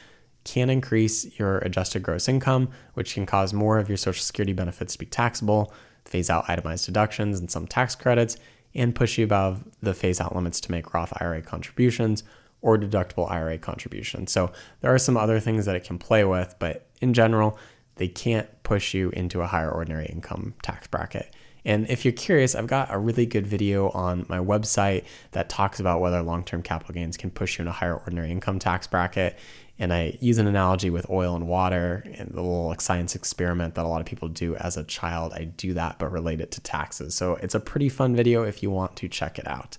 can 0.45 0.71
increase 0.71 1.39
your 1.39 1.59
adjusted 1.59 2.03
gross 2.03 2.29
income, 2.29 2.69
which 2.95 3.15
can 3.15 3.27
cause 3.27 3.53
more 3.53 3.79
of 3.79 3.89
your 3.89 3.97
Social 3.97 4.23
Security 4.23 4.53
benefits 4.53 4.95
to 4.95 4.99
be 4.99 5.07
taxable, 5.07 5.73
phase 6.05 6.29
out 6.29 6.49
itemized 6.49 6.87
deductions 6.87 7.39
and 7.39 7.51
some 7.51 7.67
tax 7.67 7.95
credits, 7.95 8.37
and 8.75 8.95
push 8.95 9.19
you 9.19 9.25
above 9.25 9.65
the 9.83 9.95
phase 9.95 10.21
out 10.21 10.35
limits 10.35 10.61
to 10.61 10.71
make 10.71 10.95
Roth 10.95 11.13
IRA 11.21 11.43
contributions 11.43 12.25
or 12.61 12.79
deductible 12.79 13.31
IRA 13.31 13.59
contributions. 13.59 14.33
So 14.33 14.53
there 14.81 14.95
are 14.95 14.99
some 14.99 15.17
other 15.17 15.41
things 15.41 15.67
that 15.67 15.77
it 15.77 15.85
can 15.85 15.99
play 15.99 16.25
with, 16.25 16.55
but 16.59 16.87
in 17.01 17.13
general, 17.13 17.59
they 17.97 18.09
can't 18.09 18.49
push 18.63 18.95
you 18.95 19.11
into 19.11 19.43
a 19.43 19.47
higher 19.47 19.71
ordinary 19.71 20.07
income 20.07 20.55
tax 20.63 20.87
bracket. 20.87 21.35
And 21.65 21.89
if 21.89 22.05
you're 22.05 22.13
curious, 22.13 22.55
I've 22.55 22.67
got 22.67 22.93
a 22.93 22.99
really 22.99 23.27
good 23.27 23.47
video 23.47 23.91
on 23.91 24.27
my 24.29 24.39
website 24.39 25.05
that 25.33 25.49
talks 25.49 25.79
about 25.79 26.01
whether 26.01 26.21
long 26.23 26.45
term 26.45 26.63
capital 26.63 26.95
gains 26.95 27.17
can 27.17 27.31
push 27.31 27.59
you 27.59 27.63
in 27.63 27.69
a 27.69 27.73
higher 27.73 27.97
ordinary 27.97 28.31
income 28.31 28.59
tax 28.59 28.87
bracket. 28.87 29.39
And 29.83 29.93
I 29.93 30.17
use 30.21 30.39
an 30.39 30.47
analogy 30.47 30.91
with 30.91 31.11
oil 31.11 31.35
and 31.35 31.49
water 31.49 32.05
and 32.15 32.31
the 32.31 32.41
little 32.41 32.73
science 32.79 33.17
experiment 33.17 33.75
that 33.75 33.85
a 33.85 33.89
lot 33.89 34.01
of 34.01 34.07
people 34.07 34.29
do 34.29 34.55
as 34.55 34.77
a 34.77 34.85
child. 34.85 35.33
I 35.33 35.43
do 35.43 35.75
that, 35.75 35.99
but 35.99 36.13
relate 36.13 36.41
it 36.41 36.53
to 36.53 36.61
taxes. 36.61 37.17
So 37.17 37.35
it's 37.43 37.57
a 37.57 37.59
pretty 37.59 37.89
fun 37.89 38.15
video 38.15 38.45
if 38.45 38.63
you 38.63 38.71
want 38.71 38.95
to 38.99 39.09
check 39.09 39.41
it 39.41 39.49
out. 39.49 39.79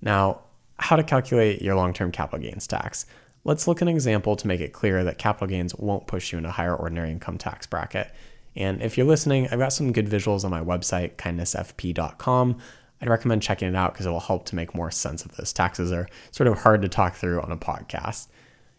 Now, 0.00 0.42
how 0.78 0.94
to 0.94 1.02
calculate 1.02 1.60
your 1.60 1.74
long 1.74 1.92
term 1.92 2.12
capital 2.12 2.38
gains 2.38 2.68
tax. 2.68 3.04
Let's 3.42 3.66
look 3.66 3.82
at 3.82 3.88
an 3.88 3.94
example 3.94 4.36
to 4.36 4.46
make 4.46 4.60
it 4.60 4.72
clear 4.72 5.02
that 5.02 5.18
capital 5.18 5.48
gains 5.48 5.74
won't 5.74 6.06
push 6.06 6.30
you 6.30 6.38
in 6.38 6.46
a 6.46 6.52
higher 6.52 6.76
ordinary 6.76 7.10
income 7.10 7.36
tax 7.36 7.66
bracket. 7.66 8.12
And 8.54 8.80
if 8.80 8.96
you're 8.96 9.08
listening, 9.08 9.48
I've 9.50 9.58
got 9.58 9.72
some 9.72 9.90
good 9.90 10.06
visuals 10.06 10.44
on 10.44 10.52
my 10.52 10.62
website, 10.62 11.16
kindnessfp.com. 11.16 12.58
I'd 13.02 13.08
recommend 13.08 13.42
checking 13.42 13.66
it 13.66 13.74
out 13.74 13.92
because 13.92 14.06
it 14.06 14.10
will 14.10 14.20
help 14.20 14.46
to 14.46 14.54
make 14.54 14.72
more 14.72 14.92
sense 14.92 15.24
of 15.24 15.34
this. 15.34 15.52
Taxes 15.52 15.90
are 15.90 16.08
sort 16.30 16.46
of 16.46 16.60
hard 16.60 16.80
to 16.82 16.88
talk 16.88 17.16
through 17.16 17.42
on 17.42 17.50
a 17.50 17.56
podcast. 17.56 18.28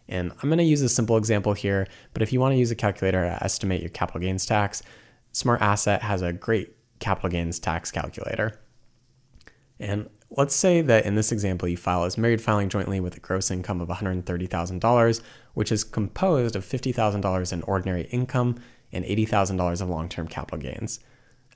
And 0.09 0.31
I'm 0.31 0.49
going 0.49 0.57
to 0.57 0.63
use 0.63 0.81
a 0.81 0.89
simple 0.89 1.17
example 1.17 1.53
here, 1.53 1.87
but 2.13 2.21
if 2.21 2.31
you 2.31 2.39
want 2.39 2.53
to 2.53 2.57
use 2.57 2.71
a 2.71 2.75
calculator 2.75 3.23
to 3.23 3.43
estimate 3.43 3.81
your 3.81 3.89
capital 3.89 4.21
gains 4.21 4.45
tax, 4.45 4.81
SmartAsset 5.33 6.01
has 6.01 6.21
a 6.21 6.33
great 6.33 6.75
capital 6.99 7.29
gains 7.29 7.59
tax 7.59 7.91
calculator. 7.91 8.59
And 9.79 10.09
let's 10.29 10.55
say 10.55 10.81
that 10.81 11.05
in 11.05 11.15
this 11.15 11.31
example, 11.31 11.67
you 11.67 11.77
file 11.77 12.03
as 12.03 12.17
married 12.17 12.41
filing 12.41 12.69
jointly 12.69 12.99
with 12.99 13.17
a 13.17 13.19
gross 13.19 13.51
income 13.51 13.81
of 13.81 13.89
$130,000, 13.89 15.21
which 15.53 15.71
is 15.71 15.83
composed 15.83 16.55
of 16.55 16.65
$50,000 16.65 17.53
in 17.53 17.61
ordinary 17.63 18.03
income 18.03 18.55
and 18.91 19.05
$80,000 19.05 19.81
of 19.81 19.89
long 19.89 20.09
term 20.09 20.27
capital 20.27 20.59
gains. 20.59 20.99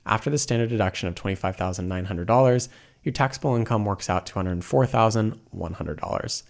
After 0.04 0.30
the 0.30 0.38
standard 0.38 0.70
deduction 0.70 1.08
of 1.08 1.14
$25,900, 1.14 2.68
your 3.02 3.12
taxable 3.12 3.56
income 3.56 3.84
works 3.84 4.10
out 4.10 4.26
to 4.26 4.34
$104,100. 4.34 6.42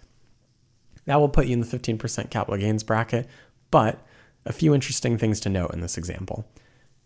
That 1.05 1.19
will 1.19 1.29
put 1.29 1.47
you 1.47 1.53
in 1.53 1.61
the 1.61 1.65
15% 1.65 2.29
capital 2.29 2.59
gains 2.59 2.83
bracket, 2.83 3.27
but 3.71 3.99
a 4.45 4.53
few 4.53 4.73
interesting 4.73 5.17
things 5.17 5.39
to 5.41 5.49
note 5.49 5.73
in 5.73 5.81
this 5.81 5.97
example. 5.97 6.45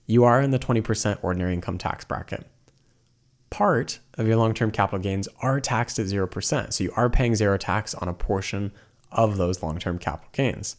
You 0.05 0.23
are 0.23 0.41
in 0.41 0.51
the 0.51 0.59
20% 0.59 1.19
ordinary 1.21 1.53
income 1.53 1.77
tax 1.77 2.05
bracket. 2.05 2.45
Part 3.49 3.99
of 4.15 4.27
your 4.27 4.37
long 4.37 4.53
term 4.53 4.71
capital 4.71 4.99
gains 4.99 5.27
are 5.41 5.59
taxed 5.59 5.99
at 5.99 6.07
0%, 6.07 6.73
so 6.73 6.83
you 6.83 6.91
are 6.95 7.09
paying 7.09 7.35
zero 7.35 7.57
tax 7.57 7.93
on 7.95 8.07
a 8.07 8.13
portion 8.13 8.71
of 9.11 9.37
those 9.37 9.63
long 9.63 9.79
term 9.79 9.97
capital 9.97 10.29
gains. 10.31 10.75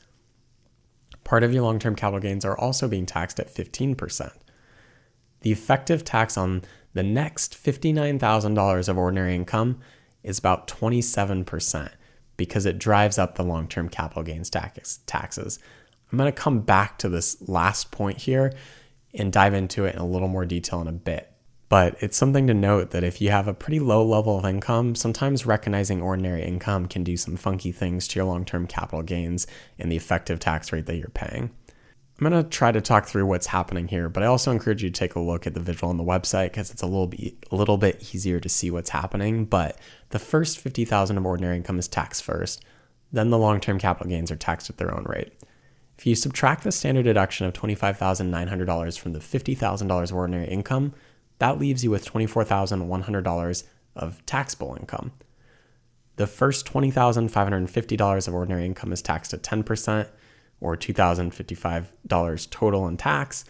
Part 1.25 1.43
of 1.43 1.53
your 1.53 1.63
long 1.63 1.79
term 1.79 1.95
capital 1.95 2.21
gains 2.21 2.45
are 2.45 2.59
also 2.59 2.89
being 2.89 3.07
taxed 3.07 3.41
at 3.41 3.53
15%. 3.53 4.33
The 5.41 5.53
effective 5.53 6.05
tax 6.05 6.37
on 6.37 6.63
the 6.95 7.03
next 7.03 7.55
$59,000 7.55 8.89
of 8.89 8.99
ordinary 8.99 9.35
income 9.35 9.79
is 10.23 10.39
about 10.39 10.67
27% 10.67 11.91
because 12.39 12.65
it 12.65 12.79
drives 12.79 13.19
up 13.19 13.35
the 13.35 13.43
long 13.43 13.69
term 13.69 13.91
capital 13.91 14.23
gains 14.23 14.49
tax, 14.49 15.01
taxes. 15.05 15.59
I'm 16.11 16.17
going 16.17 16.33
to 16.33 16.41
come 16.41 16.61
back 16.61 16.97
to 16.99 17.11
this 17.11 17.37
last 17.47 17.91
point 17.91 18.23
here 18.23 18.55
and 19.13 19.31
dive 19.31 19.53
into 19.53 19.85
it 19.85 19.95
in 19.95 20.01
a 20.01 20.07
little 20.07 20.29
more 20.29 20.47
detail 20.47 20.81
in 20.81 20.89
a 20.89 20.93
bit. 20.93 21.31
But 21.69 21.97
it's 22.01 22.17
something 22.17 22.47
to 22.47 22.55
note 22.55 22.93
that 22.93 23.05
if 23.05 23.21
you 23.21 23.31
have 23.31 23.47
a 23.47 23.53
pretty 23.53 23.79
low 23.79 24.03
level 24.03 24.39
of 24.39 24.47
income, 24.47 24.95
sometimes 24.95 25.45
recognizing 25.45 26.01
ordinary 26.01 26.43
income 26.43 26.87
can 26.87 27.05
do 27.05 27.19
some 27.19 27.37
funky 27.37 27.73
things 27.73 28.09
to 28.09 28.19
your 28.19 28.25
long 28.25 28.47
term 28.47 28.67
capital 28.67 29.03
gains 29.03 29.47
and 29.79 29.93
the 29.93 29.97
effective 29.97 30.39
tax 30.39 30.73
rate 30.73 30.87
that 30.87 30.97
you're 30.97 31.09
paying. 31.09 31.51
I'm 32.19 32.29
going 32.29 32.43
to 32.43 32.49
try 32.49 32.73
to 32.73 32.81
talk 32.81 33.07
through 33.07 33.27
what's 33.27 33.47
happening 33.47 33.87
here, 33.87 34.09
but 34.09 34.25
I 34.25 34.27
also 34.27 34.51
encourage 34.51 34.83
you 34.83 34.91
to 34.91 34.99
take 34.99 35.15
a 35.15 35.21
look 35.21 35.47
at 35.47 35.55
the 35.55 35.61
visual 35.61 35.89
on 35.89 35.99
the 35.99 36.05
website 36.05 36.47
because 36.47 36.71
it's 36.73 36.83
a 36.83 36.87
little 36.87 37.07
bit 37.07 37.35
a 37.53 37.55
little 37.55 37.79
bit 37.79 38.13
easier 38.13 38.41
to 38.41 38.49
see 38.49 38.73
what's 38.73 38.91
happening. 38.91 39.45
But 39.45 39.79
the 40.11 40.19
first 40.19 40.59
50,000 40.59 41.17
of 41.17 41.25
ordinary 41.25 41.57
income 41.57 41.79
is 41.79 41.87
taxed 41.87 42.25
first, 42.25 42.65
then 43.13 43.31
the 43.31 43.39
long-term 43.39 43.79
capital 43.79 44.11
gains 44.11 44.33
are 44.33 44.37
taxed 44.37 44.69
at 44.69 44.79
their 44.79 44.93
own 44.93 45.05
rate. 45.05 45.33
If 45.97 46.07
you 46.07 46.17
subtract 46.17 46.65
the 46.65 46.73
standard 46.73 47.05
deduction 47.05 47.47
of 47.47 47.53
$25,900 47.53 48.99
from 48.99 49.13
the 49.13 49.19
$50,000 49.21 50.03
of 50.03 50.17
ordinary 50.17 50.47
income, 50.49 50.95
that 51.39 51.59
leaves 51.59 51.85
you 51.85 51.91
with 51.91 52.05
$24,100 52.05 53.65
of 53.95 54.27
taxable 54.27 54.77
income. 54.79 55.13
The 56.17 56.27
first 56.27 56.67
$20,550 56.67 58.29
of 58.29 58.35
ordinary 58.35 58.65
income 58.65 58.93
is 58.93 59.03
taxed 59.03 59.33
at 59.33 59.43
10%, 59.43 60.09
or 60.61 60.77
$2,055 60.77 62.51
total 62.51 62.89
in 62.89 62.97
tax. 62.97 63.45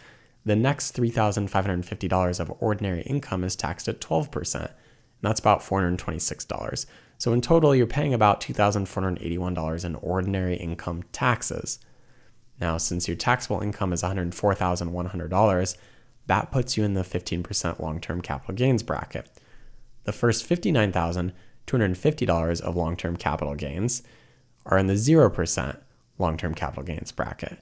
The 0.45 0.55
next 0.55 0.95
$3,550 0.95 2.39
of 2.39 2.53
ordinary 2.59 3.01
income 3.01 3.43
is 3.43 3.55
taxed 3.55 3.87
at 3.87 3.99
12%, 3.99 4.55
and 4.55 4.69
that's 5.21 5.39
about 5.39 5.61
$426. 5.61 6.85
So 7.17 7.33
in 7.33 7.41
total, 7.41 7.75
you're 7.75 7.85
paying 7.85 8.13
about 8.13 8.41
$2,481 8.41 9.85
in 9.85 9.95
ordinary 9.95 10.55
income 10.55 11.03
taxes. 11.11 11.79
Now, 12.61 12.77
since 12.77 13.07
your 13.07 13.17
taxable 13.17 13.61
income 13.61 13.93
is 13.93 14.03
$104,100, 14.03 15.77
that 16.27 16.51
puts 16.51 16.77
you 16.77 16.83
in 16.83 16.93
the 16.93 17.01
15% 17.01 17.79
long 17.79 17.99
term 17.99 18.21
capital 18.21 18.53
gains 18.55 18.83
bracket. 18.83 19.27
The 20.03 20.13
first 20.13 20.47
$59,250 20.47 22.61
of 22.61 22.75
long 22.75 22.95
term 22.95 23.17
capital 23.17 23.55
gains 23.55 24.03
are 24.65 24.77
in 24.77 24.85
the 24.87 24.93
0% 24.93 25.77
long 26.19 26.37
term 26.37 26.53
capital 26.53 26.83
gains 26.83 27.11
bracket. 27.11 27.57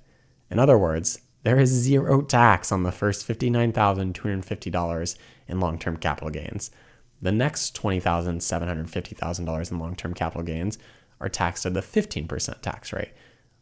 In 0.51 0.59
other 0.59 0.77
words, 0.77 1.21
there 1.43 1.59
is 1.59 1.69
zero 1.69 2.21
tax 2.21 2.71
on 2.71 2.83
the 2.83 2.91
first 2.91 3.27
$59,250 3.27 5.17
in 5.47 5.59
long 5.59 5.79
term 5.79 5.97
capital 5.97 6.29
gains. 6.29 6.71
The 7.21 7.31
next 7.31 7.75
$20,750,000 7.77 9.71
in 9.71 9.79
long 9.79 9.95
term 9.95 10.13
capital 10.13 10.43
gains 10.43 10.77
are 11.19 11.29
taxed 11.29 11.65
at 11.65 11.73
the 11.73 11.81
15% 11.81 12.61
tax 12.61 12.93
rate, 12.93 13.13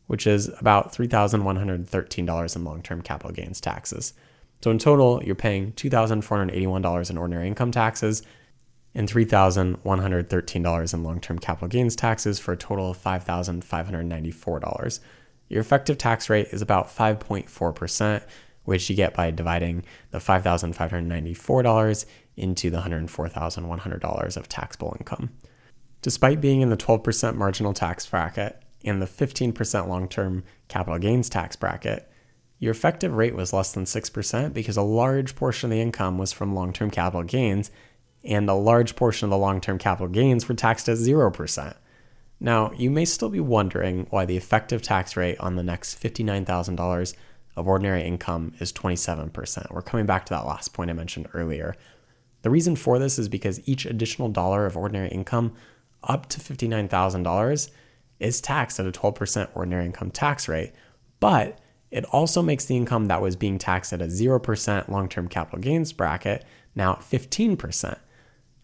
which 0.08 0.28
is 0.28 0.50
about 0.60 0.94
$3,113 0.94 2.56
in 2.56 2.64
long 2.64 2.82
term 2.82 3.02
capital 3.02 3.32
gains 3.32 3.62
taxes. 3.62 4.14
So 4.62 4.72
in 4.72 4.80
total, 4.80 5.22
you're 5.24 5.36
paying 5.36 5.74
$2,481 5.74 7.10
in 7.10 7.18
ordinary 7.18 7.48
income 7.48 7.72
taxes 7.72 8.24
and 8.96 9.12
$3,113 9.12 10.94
in 10.94 11.04
long 11.04 11.20
term 11.20 11.38
capital 11.38 11.68
gains 11.68 11.96
taxes 11.96 12.40
for 12.40 12.54
a 12.54 12.58
total 12.58 12.92
of 12.92 12.98
$5,594. 12.98 15.00
Your 15.50 15.62
effective 15.62 15.98
tax 15.98 16.30
rate 16.30 16.48
is 16.52 16.62
about 16.62 16.88
5.4%, 16.88 18.24
which 18.64 18.90
you 18.90 18.96
get 18.96 19.14
by 19.14 19.30
dividing 19.30 19.84
the 20.12 20.20
$5,594 20.20 22.06
into 22.38 22.70
the 22.70 22.80
$104,100 22.80 24.38
of 24.38 24.50
taxable 24.50 24.96
income. 24.98 25.30
Despite 26.02 26.42
being 26.42 26.62
in 26.62 26.70
the 26.70 26.78
12% 26.78 27.36
marginal 27.36 27.74
tax 27.74 28.06
bracket 28.06 28.62
and 28.84 29.02
the 29.02 29.06
15% 29.06 29.88
long 29.88 30.08
term 30.08 30.44
capital 30.68 31.00
gains 31.00 31.30
tax 31.30 31.56
bracket, 31.56 32.10
your 32.60 32.72
effective 32.72 33.14
rate 33.14 33.36
was 33.36 33.54
less 33.54 33.74
than 33.74 33.84
6% 33.84 34.54
because 34.54 34.78
a 34.78 34.82
large 34.82 35.36
portion 35.36 35.68
of 35.68 35.76
the 35.76 35.82
income 35.82 36.18
was 36.18 36.32
from 36.32 36.56
long 36.56 36.74
term 36.74 36.90
capital 36.90 37.24
gains, 37.24 37.72
and 38.26 38.50
a 38.50 38.54
large 38.54 38.96
portion 38.96 39.26
of 39.26 39.30
the 39.30 39.38
long 39.38 39.62
term 39.62 39.78
capital 39.78 40.08
gains 40.08 40.48
were 40.48 40.56
taxed 40.56 40.90
at 40.90 40.98
0%. 40.98 41.76
Now, 42.40 42.72
you 42.72 42.90
may 42.90 43.06
still 43.06 43.30
be 43.30 43.40
wondering 43.40 44.08
why 44.10 44.26
the 44.26 44.38
effective 44.38 44.82
tax 44.82 45.16
rate 45.16 45.40
on 45.40 45.56
the 45.56 45.64
next 45.64 46.02
$59,000 46.02 47.14
of 47.56 47.68
ordinary 47.68 48.04
income 48.04 48.54
is 48.60 48.74
27%. 48.74 49.72
We're 49.72 49.82
coming 49.82 50.06
back 50.06 50.26
to 50.26 50.34
that 50.34 50.46
last 50.46 50.74
point 50.74 50.90
I 50.90 50.94
mentioned 50.94 51.30
earlier. 51.34 51.76
The 52.42 52.50
reason 52.50 52.76
for 52.76 53.00
this 53.00 53.18
is 53.18 53.30
because 53.30 53.68
each 53.68 53.86
additional 53.86 54.30
dollar 54.30 54.66
of 54.66 54.76
ordinary 54.76 55.10
income 55.10 55.54
up 56.04 56.28
to 56.30 56.40
$59,000 56.40 57.70
is 58.20 58.42
taxed 58.42 58.80
at 58.80 58.86
a 58.86 58.92
12% 58.92 59.50
ordinary 59.56 59.86
income 59.86 60.12
tax 60.12 60.48
rate, 60.48 60.74
but 61.20 61.60
it 61.92 62.06
also 62.06 62.42
makes 62.42 62.66
the 62.66 62.76
income 62.76 63.06
that 63.06 63.22
was 63.22 63.36
being 63.36 63.58
taxed 63.58 63.94
at 63.94 64.02
a 64.02 64.06
0% 64.06 64.90
long 64.90 65.08
term 65.08 65.28
capital 65.28 65.60
gains 65.60 65.94
bracket 65.94 66.44
now 66.76 66.94
at 66.94 67.00
15%. 67.00 67.98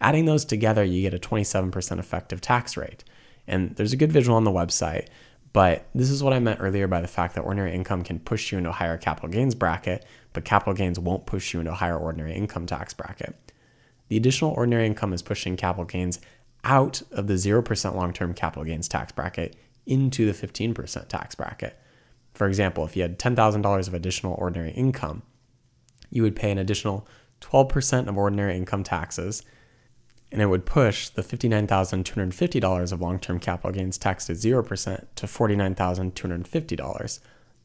Adding 0.02 0.26
those 0.26 0.44
together, 0.44 0.84
you 0.84 1.02
get 1.02 1.14
a 1.14 1.20
27% 1.20 2.00
effective 2.00 2.42
tax 2.42 2.76
rate. 2.76 3.04
And 3.48 3.76
there's 3.76 3.94
a 3.94 3.98
good 3.98 4.12
visual 4.12 4.36
on 4.36 4.44
the 4.44 4.52
website, 4.52 5.08
but 5.54 5.86
this 5.94 6.10
is 6.10 6.24
what 6.24 6.34
I 6.34 6.40
meant 6.40 6.60
earlier 6.62 6.88
by 6.88 7.02
the 7.02 7.08
fact 7.08 7.36
that 7.36 7.42
ordinary 7.42 7.74
income 7.74 8.04
can 8.04 8.20
push 8.20 8.52
you 8.52 8.58
into 8.58 8.70
a 8.70 8.74
higher 8.74 8.98
capital 8.98 9.30
gains 9.30 9.56
bracket, 9.56 10.06
but 10.34 10.46
capital 10.46 10.74
gains 10.74 11.00
won't 11.00 11.26
push 11.26 11.54
you 11.54 11.60
into 11.60 11.72
a 11.72 11.76
higher 11.76 11.98
ordinary 11.98 12.34
income 12.34 12.66
tax 12.66 12.94
bracket. 12.94 13.36
The 14.08 14.18
additional 14.18 14.52
ordinary 14.52 14.86
income 14.86 15.14
is 15.14 15.22
pushing 15.22 15.56
capital 15.56 15.86
gains 15.86 16.20
out 16.64 17.02
of 17.12 17.28
the 17.28 17.36
0% 17.36 17.96
long 17.96 18.14
term 18.14 18.34
capital 18.34 18.64
gains 18.64 18.88
tax 18.88 19.12
bracket 19.12 19.56
into 19.86 20.32
the 20.32 20.48
15% 20.48 21.08
tax 21.08 21.36
bracket. 21.36 21.78
For 22.34 22.48
example, 22.48 22.86
if 22.86 22.96
you 22.96 23.02
had 23.02 23.20
$10,000 23.20 23.88
of 23.88 23.94
additional 23.94 24.36
ordinary 24.38 24.72
income, 24.72 25.24
you 26.10 26.24
would 26.24 26.36
pay 26.36 26.52
an 26.52 26.58
additional 26.58 27.08
12% 27.42 28.08
of 28.08 28.18
ordinary 28.18 28.56
income 28.56 28.84
taxes, 28.84 29.44
and 30.32 30.42
it 30.42 30.48
would 30.48 30.66
push 30.66 31.10
the 31.10 31.22
$59,250 31.22 32.92
of 32.92 33.02
long 33.02 33.20
term 33.20 33.40
capital 33.40 33.72
gains 33.72 33.98
taxed 33.98 34.30
at 34.30 34.38
0% 34.38 35.06
to 35.16 35.26
$49,250. 35.26 37.20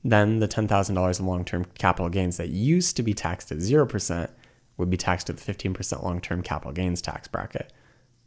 Then 0.04 0.38
the 0.38 0.48
$10,000 0.48 1.20
of 1.20 1.26
long 1.26 1.44
term 1.44 1.66
capital 1.78 2.08
gains 2.08 2.36
that 2.36 2.48
used 2.48 2.96
to 2.96 3.02
be 3.02 3.14
taxed 3.14 3.52
at 3.52 3.58
0% 3.58 4.30
would 4.76 4.90
be 4.90 4.96
taxed 4.96 5.30
at 5.30 5.36
the 5.36 5.52
15% 5.52 6.02
long 6.02 6.20
term 6.20 6.42
capital 6.42 6.72
gains 6.72 7.00
tax 7.00 7.28
bracket. 7.28 7.72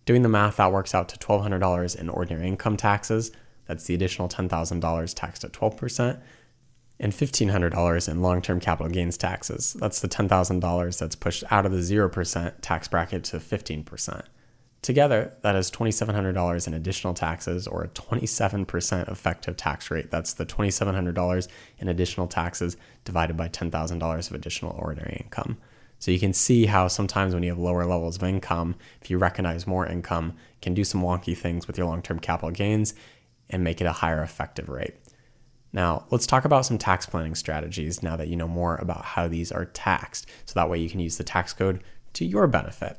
Doing 0.06 0.24
the 0.24 0.30
math, 0.30 0.56
that 0.58 0.72
works 0.72 0.96
out 0.96 1.10
to 1.10 1.18
$1,200 1.18 1.96
in 1.96 2.10
ordinary 2.10 2.48
income 2.48 2.78
taxes. 2.78 3.32
That's 3.68 3.86
the 3.86 3.94
additional 3.94 4.28
$10,000 4.28 5.14
taxed 5.14 5.44
at 5.44 5.52
12%, 5.52 6.20
and 7.00 7.14
$1,500 7.14 8.10
in 8.10 8.22
long 8.22 8.42
term 8.42 8.60
capital 8.60 8.92
gains 8.92 9.18
taxes. 9.18 9.74
That's 9.80 10.02
the 10.02 10.10
$10,000 10.10 11.00
that's 11.00 11.16
pushed 11.16 11.44
out 11.50 11.66
of 11.66 11.72
the 11.72 11.80
0% 11.80 12.54
tax 12.62 12.88
bracket 12.88 13.24
to 13.26 13.38
15%. 13.38 14.26
Together, 14.82 15.34
that 15.42 15.56
is 15.56 15.70
$2,700 15.72 16.68
in 16.68 16.74
additional 16.74 17.14
taxes 17.14 17.68
or 17.68 17.84
a 17.84 17.90
27% 17.90 19.12
effective 19.12 19.58
tax 19.58 19.92
rate. 19.92 20.10
That's 20.10 20.34
the 20.34 20.46
$2,700 20.46 21.48
in 21.80 21.88
additional 21.90 22.28
taxes 22.28 22.78
divided 23.04 23.36
by 23.36 23.50
$10,000 23.50 24.30
of 24.30 24.34
additional 24.34 24.76
ordinary 24.80 25.18
income. 25.22 25.58
So 26.00 26.12
you 26.12 26.20
can 26.20 26.32
see 26.32 26.68
how 26.68 26.88
sometimes 26.88 27.34
when 27.34 27.44
you 27.44 27.50
have 27.50 27.60
lower 27.60 27.86
levels 27.86 28.16
of 28.16 28.24
income, 28.24 28.76
if 29.02 29.10
you 29.10 29.18
recognize 29.18 29.68
more 29.68 29.86
income, 29.86 30.34
can 30.62 30.74
do 30.74 30.86
some 30.86 31.02
wonky 31.02 31.38
things 31.38 31.68
with 31.68 31.78
your 31.78 31.88
long-term 31.88 32.20
capital 32.20 32.52
gains 32.52 32.94
and 33.50 33.66
make 33.66 33.82
it 33.82 33.86
a 33.86 33.92
higher 33.92 34.24
effective 34.24 34.70
rate. 34.70 34.96
Now, 35.72 36.06
let's 36.10 36.26
talk 36.26 36.46
about 36.46 36.66
some 36.66 36.78
tax 36.78 37.06
planning 37.06 37.36
strategies 37.36 38.02
now 38.02 38.16
that 38.16 38.28
you 38.28 38.36
know 38.36 38.48
more 38.48 38.78
about 38.78 39.06
how 39.06 39.28
these 39.28 39.52
are 39.52 39.66
taxed. 39.66 40.28
So 40.46 40.54
that 40.56 40.70
way 40.70 40.80
you 40.80 40.90
can 40.90 41.00
use 41.00 41.18
the 41.18 41.24
tax 41.24 41.54
code 41.54 41.84
to 42.14 42.26
your 42.26 42.48
benefit. 42.48 42.98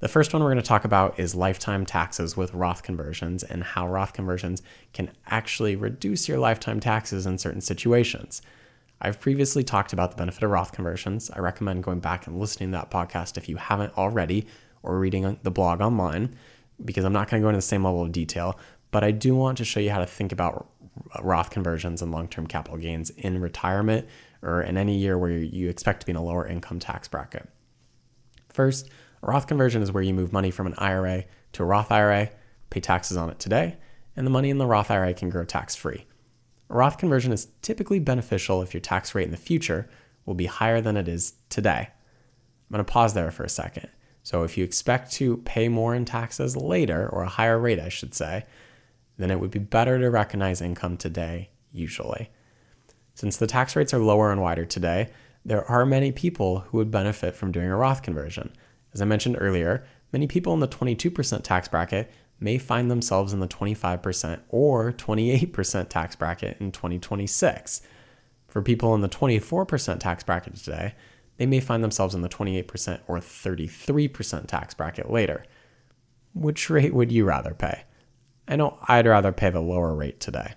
The 0.00 0.08
first 0.08 0.32
one 0.32 0.42
we're 0.42 0.50
going 0.50 0.62
to 0.62 0.68
talk 0.68 0.84
about 0.84 1.20
is 1.20 1.34
lifetime 1.34 1.84
taxes 1.84 2.36
with 2.36 2.54
Roth 2.54 2.82
conversions 2.82 3.44
and 3.44 3.62
how 3.62 3.86
Roth 3.86 4.14
conversions 4.14 4.62
can 4.92 5.10
actually 5.26 5.76
reduce 5.76 6.26
your 6.26 6.38
lifetime 6.38 6.80
taxes 6.80 7.26
in 7.26 7.36
certain 7.36 7.60
situations. 7.60 8.40
I've 9.02 9.20
previously 9.20 9.62
talked 9.62 9.92
about 9.92 10.10
the 10.10 10.16
benefit 10.16 10.42
of 10.42 10.50
Roth 10.50 10.72
conversions. 10.72 11.30
I 11.30 11.38
recommend 11.40 11.84
going 11.84 12.00
back 12.00 12.26
and 12.26 12.38
listening 12.40 12.70
to 12.70 12.78
that 12.78 12.90
podcast 12.90 13.36
if 13.36 13.48
you 13.48 13.56
haven't 13.56 13.96
already 13.96 14.46
or 14.82 14.98
reading 14.98 15.38
the 15.42 15.50
blog 15.50 15.80
online 15.80 16.34
because 16.82 17.04
I'm 17.04 17.12
not 17.12 17.28
going 17.28 17.42
to 17.42 17.44
go 17.44 17.50
into 17.50 17.58
the 17.58 17.62
same 17.62 17.84
level 17.84 18.02
of 18.02 18.12
detail, 18.12 18.58
but 18.90 19.04
I 19.04 19.10
do 19.10 19.34
want 19.34 19.58
to 19.58 19.64
show 19.64 19.80
you 19.80 19.90
how 19.90 19.98
to 19.98 20.06
think 20.06 20.32
about 20.32 20.66
Roth 21.22 21.50
conversions 21.50 22.02
and 22.02 22.12
long 22.12 22.28
term 22.28 22.46
capital 22.46 22.78
gains 22.78 23.10
in 23.10 23.40
retirement 23.40 24.08
or 24.42 24.62
in 24.62 24.76
any 24.76 24.96
year 24.96 25.18
where 25.18 25.30
you 25.30 25.68
expect 25.68 26.00
to 26.00 26.06
be 26.06 26.10
in 26.10 26.16
a 26.16 26.22
lower 26.22 26.46
income 26.46 26.78
tax 26.78 27.08
bracket. 27.08 27.48
First, 28.48 28.88
a 29.22 29.26
Roth 29.26 29.46
conversion 29.46 29.82
is 29.82 29.92
where 29.92 30.02
you 30.02 30.14
move 30.14 30.32
money 30.32 30.50
from 30.50 30.66
an 30.66 30.74
IRA 30.78 31.24
to 31.52 31.62
a 31.62 31.66
Roth 31.66 31.92
IRA, 31.92 32.30
pay 32.70 32.80
taxes 32.80 33.16
on 33.16 33.30
it 33.30 33.38
today, 33.38 33.76
and 34.16 34.26
the 34.26 34.30
money 34.30 34.50
in 34.50 34.58
the 34.58 34.66
Roth 34.66 34.90
IRA 34.90 35.14
can 35.14 35.30
grow 35.30 35.44
tax 35.44 35.76
free. 35.76 36.06
A 36.68 36.74
Roth 36.74 36.98
conversion 36.98 37.32
is 37.32 37.48
typically 37.62 37.98
beneficial 37.98 38.62
if 38.62 38.72
your 38.72 38.80
tax 38.80 39.14
rate 39.14 39.24
in 39.24 39.30
the 39.30 39.36
future 39.36 39.88
will 40.24 40.34
be 40.34 40.46
higher 40.46 40.80
than 40.80 40.96
it 40.96 41.08
is 41.08 41.34
today. 41.48 41.88
I'm 41.90 42.74
going 42.74 42.84
to 42.84 42.90
pause 42.90 43.14
there 43.14 43.30
for 43.30 43.42
a 43.42 43.48
second. 43.48 43.88
So, 44.22 44.42
if 44.42 44.56
you 44.56 44.64
expect 44.64 45.12
to 45.14 45.38
pay 45.38 45.68
more 45.68 45.94
in 45.94 46.04
taxes 46.04 46.56
later, 46.56 47.08
or 47.08 47.22
a 47.22 47.28
higher 47.28 47.58
rate, 47.58 47.80
I 47.80 47.88
should 47.88 48.14
say, 48.14 48.44
then 49.20 49.30
it 49.30 49.40
would 49.40 49.50
be 49.50 49.58
better 49.58 49.98
to 49.98 50.10
recognize 50.10 50.60
income 50.60 50.96
today, 50.96 51.50
usually. 51.72 52.30
Since 53.14 53.36
the 53.36 53.46
tax 53.46 53.76
rates 53.76 53.92
are 53.92 53.98
lower 53.98 54.32
and 54.32 54.40
wider 54.40 54.64
today, 54.64 55.10
there 55.44 55.64
are 55.70 55.84
many 55.86 56.12
people 56.12 56.60
who 56.60 56.78
would 56.78 56.90
benefit 56.90 57.34
from 57.34 57.52
doing 57.52 57.70
a 57.70 57.76
Roth 57.76 58.02
conversion. 58.02 58.52
As 58.92 59.02
I 59.02 59.04
mentioned 59.04 59.36
earlier, 59.38 59.84
many 60.12 60.26
people 60.26 60.52
in 60.54 60.60
the 60.60 60.68
22% 60.68 61.42
tax 61.42 61.68
bracket 61.68 62.10
may 62.40 62.56
find 62.56 62.90
themselves 62.90 63.32
in 63.32 63.40
the 63.40 63.48
25% 63.48 64.40
or 64.48 64.92
28% 64.92 65.88
tax 65.88 66.16
bracket 66.16 66.56
in 66.60 66.72
2026. 66.72 67.82
For 68.48 68.62
people 68.62 68.94
in 68.94 69.02
the 69.02 69.08
24% 69.08 70.00
tax 70.00 70.24
bracket 70.24 70.56
today, 70.56 70.94
they 71.36 71.46
may 71.46 71.60
find 71.60 71.84
themselves 71.84 72.14
in 72.14 72.22
the 72.22 72.28
28% 72.28 73.00
or 73.06 73.18
33% 73.18 74.46
tax 74.46 74.74
bracket 74.74 75.10
later. 75.10 75.44
Which 76.34 76.68
rate 76.68 76.94
would 76.94 77.12
you 77.12 77.24
rather 77.24 77.54
pay? 77.54 77.84
I 78.50 78.56
know 78.56 78.78
I'd 78.88 79.06
rather 79.06 79.30
pay 79.30 79.50
the 79.50 79.60
lower 79.60 79.94
rate 79.94 80.18
today. 80.18 80.54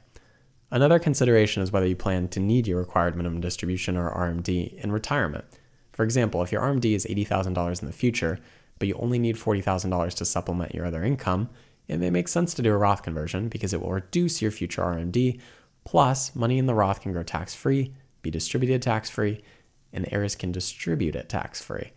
Another 0.72 0.98
consideration 0.98 1.62
is 1.62 1.72
whether 1.72 1.86
you 1.86 1.96
plan 1.96 2.28
to 2.30 2.40
need 2.40 2.66
your 2.66 2.80
required 2.80 3.16
minimum 3.16 3.40
distribution 3.40 3.96
or 3.96 4.10
RMD 4.10 4.74
in 4.84 4.92
retirement. 4.92 5.46
For 5.92 6.04
example, 6.04 6.42
if 6.42 6.52
your 6.52 6.64
RMD 6.64 6.96
is 6.96 7.06
$80,000 7.06 7.82
in 7.82 7.86
the 7.86 7.94
future, 7.94 8.40
but 8.80 8.88
you 8.88 8.96
only 8.96 9.20
need 9.20 9.36
$40,000 9.36 10.16
to 10.16 10.26
supplement 10.26 10.74
your 10.74 10.88
other 10.88 11.04
income, 11.04 11.52
it 11.88 12.00
may 12.00 12.10
make 12.10 12.28
sense 12.28 12.56
to 12.56 12.64
do 12.64 12.74
a 12.74 12.78
Roth 12.78 13.04
conversion 13.04 13.48
because 13.48 13.74
it 13.74 13.82
will 13.82 13.92
reduce 13.92 14.42
your 14.42 14.50
future 14.50 14.82
RMD. 14.82 15.40
Plus, 15.86 16.36
money 16.36 16.58
in 16.58 16.66
the 16.66 16.74
Roth 16.74 17.02
can 17.02 17.12
grow 17.12 17.22
tax 17.22 17.54
free, 17.54 17.94
be 18.24 18.32
distributed 18.32 18.82
tax 18.82 19.08
free, 19.08 19.44
and 19.92 20.12
heirs 20.12 20.36
can 20.36 20.52
distribute 20.52 21.16
it 21.16 21.30
tax 21.30 21.62
free. 21.62 21.92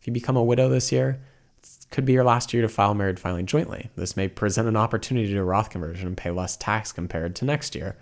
If 0.00 0.06
you 0.06 0.14
become 0.14 0.38
a 0.38 0.44
widow 0.44 0.70
this 0.70 0.90
year, 0.90 1.20
could 1.90 2.04
be 2.04 2.12
your 2.12 2.24
last 2.24 2.52
year 2.52 2.62
to 2.62 2.68
file 2.68 2.94
married 2.94 3.20
filing 3.20 3.46
jointly. 3.46 3.90
This 3.96 4.16
may 4.16 4.28
present 4.28 4.68
an 4.68 4.76
opportunity 4.76 5.28
to 5.28 5.34
do 5.34 5.40
a 5.40 5.44
Roth 5.44 5.70
conversion 5.70 6.06
and 6.06 6.16
pay 6.16 6.30
less 6.30 6.56
tax 6.56 6.92
compared 6.92 7.36
to 7.36 7.44
next 7.44 7.74
year. 7.74 7.96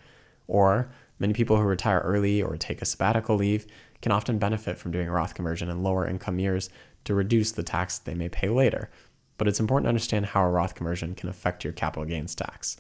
Or 0.47 0.91
many 1.19 1.33
people 1.33 1.57
who 1.57 1.63
retire 1.63 2.01
early 2.01 2.43
or 2.43 2.57
take 2.57 2.83
a 2.83 2.87
sabbatical 2.87 3.37
leave 3.37 3.67
can 4.03 4.13
often 4.13 4.39
benefit 4.39 4.79
from 4.79 4.91
doing 4.93 5.09
a 5.09 5.13
Roth 5.13 5.35
conversion 5.35 5.69
in 5.69 5.83
lower 5.83 6.07
income 6.07 6.39
years 6.39 6.71
to 7.05 7.15
reduce 7.15 7.53
the 7.53 7.63
tax 7.63 7.99
they 7.99 8.15
may 8.15 8.29
pay 8.29 8.49
later 8.49 8.91
but 9.37 9.49
it's 9.49 9.61
important 9.61 9.85
to 9.85 9.89
understand 9.89 10.27
how 10.27 10.45
a 10.45 10.51
Roth 10.51 10.75
conversion 10.75 11.15
can 11.15 11.29
affect 11.29 11.65
your 11.65 11.73
capital 11.73 12.05
gains 12.05 12.35
tax. 12.35 12.77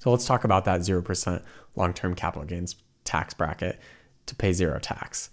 So 0.00 0.10
let's 0.10 0.26
talk 0.26 0.44
about 0.44 0.64
that 0.64 0.80
0% 0.80 1.42
long 1.76 1.94
term 1.94 2.14
capital 2.14 2.44
gains 2.44 2.76
tax 3.04 3.34
bracket 3.34 3.78
to 4.26 4.34
pay 4.34 4.52
zero 4.52 4.78
tax. 4.78 5.30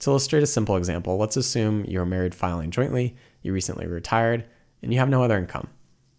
To 0.00 0.10
illustrate 0.10 0.42
a 0.42 0.46
simple 0.46 0.76
example, 0.76 1.16
let's 1.16 1.36
assume 1.36 1.84
you're 1.84 2.04
married 2.04 2.34
filing 2.34 2.70
jointly, 2.70 3.16
you 3.42 3.52
recently 3.52 3.86
retired, 3.86 4.44
and 4.82 4.92
you 4.92 4.98
have 4.98 5.08
no 5.08 5.22
other 5.22 5.38
income. 5.38 5.68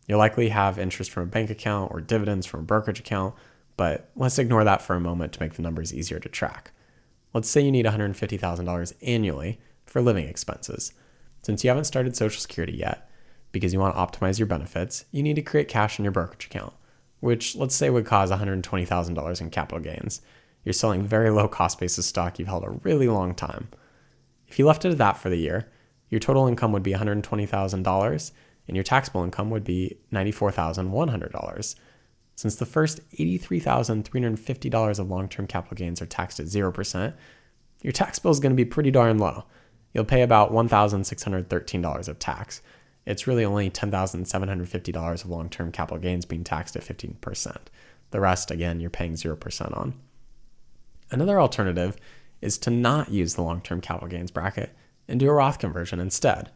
You'll 0.07 0.19
likely 0.19 0.49
have 0.49 0.77
interest 0.77 1.11
from 1.11 1.23
a 1.23 1.27
bank 1.27 1.49
account 1.49 1.91
or 1.93 2.01
dividends 2.01 2.45
from 2.45 2.61
a 2.61 2.63
brokerage 2.63 2.99
account, 2.99 3.35
but 3.77 4.09
let's 4.15 4.39
ignore 4.39 4.63
that 4.65 4.81
for 4.81 4.95
a 4.95 4.99
moment 4.99 5.33
to 5.33 5.41
make 5.41 5.53
the 5.53 5.61
numbers 5.61 5.93
easier 5.93 6.19
to 6.19 6.27
track. 6.27 6.71
Let's 7.33 7.49
say 7.49 7.61
you 7.61 7.71
need 7.71 7.85
$150,000 7.85 8.93
annually 9.01 9.59
for 9.85 10.01
living 10.01 10.27
expenses. 10.27 10.93
Since 11.41 11.63
you 11.63 11.69
haven't 11.69 11.85
started 11.85 12.17
Social 12.17 12.41
Security 12.41 12.73
yet, 12.73 13.09
because 13.51 13.71
you 13.71 13.79
want 13.79 13.95
to 13.95 14.01
optimize 14.01 14.39
your 14.39 14.45
benefits, 14.45 15.05
you 15.11 15.23
need 15.23 15.35
to 15.35 15.41
create 15.41 15.67
cash 15.67 15.97
in 15.97 16.05
your 16.05 16.11
brokerage 16.11 16.45
account, 16.45 16.73
which 17.19 17.55
let's 17.55 17.75
say 17.75 17.89
would 17.89 18.05
cause 18.05 18.31
$120,000 18.31 19.41
in 19.41 19.49
capital 19.49 19.79
gains. 19.79 20.21
You're 20.69 20.73
selling 20.75 21.01
very 21.01 21.31
low 21.31 21.47
cost 21.47 21.79
basis 21.79 22.05
stock 22.05 22.37
you've 22.37 22.47
held 22.47 22.63
a 22.63 22.77
really 22.83 23.07
long 23.07 23.33
time. 23.33 23.69
If 24.47 24.59
you 24.59 24.67
left 24.67 24.85
it 24.85 24.91
at 24.91 24.99
that 24.99 25.17
for 25.17 25.31
the 25.31 25.39
year, 25.39 25.67
your 26.09 26.19
total 26.19 26.45
income 26.45 26.71
would 26.73 26.83
be 26.83 26.93
$120,000 26.93 28.31
and 28.67 28.77
your 28.77 28.83
taxable 28.83 29.23
income 29.23 29.49
would 29.49 29.63
be 29.63 29.97
$94,100. 30.13 31.75
Since 32.35 32.55
the 32.57 32.67
first 32.67 32.99
$83,350 33.13 34.99
of 34.99 35.09
long 35.09 35.27
term 35.27 35.47
capital 35.47 35.75
gains 35.75 36.03
are 36.03 36.05
taxed 36.05 36.39
at 36.39 36.45
0%, 36.45 37.13
your 37.81 37.91
tax 37.91 38.19
bill 38.19 38.29
is 38.29 38.39
going 38.39 38.51
to 38.51 38.55
be 38.55 38.63
pretty 38.63 38.91
darn 38.91 39.17
low. 39.17 39.45
You'll 39.91 40.05
pay 40.05 40.21
about 40.21 40.51
$1,613 40.51 42.07
of 42.07 42.19
tax. 42.19 42.61
It's 43.07 43.25
really 43.25 43.43
only 43.43 43.71
$10,750 43.71 45.23
of 45.23 45.29
long 45.31 45.49
term 45.49 45.71
capital 45.71 45.97
gains 45.97 46.25
being 46.25 46.43
taxed 46.43 46.75
at 46.75 46.83
15%. 46.83 47.57
The 48.11 48.19
rest, 48.19 48.51
again, 48.51 48.79
you're 48.79 48.91
paying 48.91 49.13
0% 49.13 49.75
on. 49.75 49.95
Another 51.11 51.39
alternative 51.39 51.97
is 52.41 52.57
to 52.59 52.69
not 52.69 53.11
use 53.11 53.35
the 53.35 53.41
long 53.41 53.61
term 53.61 53.81
capital 53.81 54.07
gains 54.07 54.31
bracket 54.31 54.75
and 55.07 55.19
do 55.19 55.29
a 55.29 55.33
Roth 55.33 55.59
conversion 55.59 55.99
instead. 55.99 56.51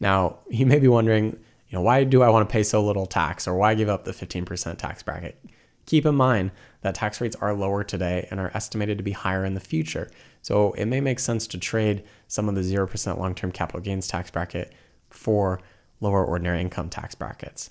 Now, 0.00 0.38
you 0.48 0.66
may 0.66 0.78
be 0.78 0.88
wondering, 0.88 1.38
you 1.68 1.78
know, 1.78 1.80
why 1.80 2.04
do 2.04 2.22
I 2.22 2.28
want 2.28 2.48
to 2.48 2.52
pay 2.52 2.62
so 2.62 2.84
little 2.84 3.06
tax 3.06 3.48
or 3.48 3.54
why 3.54 3.74
give 3.74 3.88
up 3.88 4.04
the 4.04 4.12
15% 4.12 4.76
tax 4.76 5.02
bracket? 5.02 5.42
Keep 5.86 6.06
in 6.06 6.14
mind 6.14 6.52
that 6.82 6.94
tax 6.94 7.20
rates 7.20 7.34
are 7.36 7.54
lower 7.54 7.84
today 7.84 8.26
and 8.30 8.40
are 8.40 8.50
estimated 8.54 8.96
to 8.98 9.04
be 9.04 9.12
higher 9.12 9.44
in 9.44 9.54
the 9.54 9.60
future. 9.60 10.10
So 10.42 10.72
it 10.72 10.86
may 10.86 11.00
make 11.00 11.18
sense 11.18 11.46
to 11.48 11.58
trade 11.58 12.04
some 12.28 12.48
of 12.48 12.54
the 12.54 12.60
0% 12.60 13.18
long 13.18 13.34
term 13.34 13.50
capital 13.52 13.80
gains 13.80 14.08
tax 14.08 14.30
bracket 14.30 14.72
for 15.10 15.60
lower 16.00 16.24
ordinary 16.24 16.60
income 16.60 16.90
tax 16.90 17.14
brackets. 17.14 17.70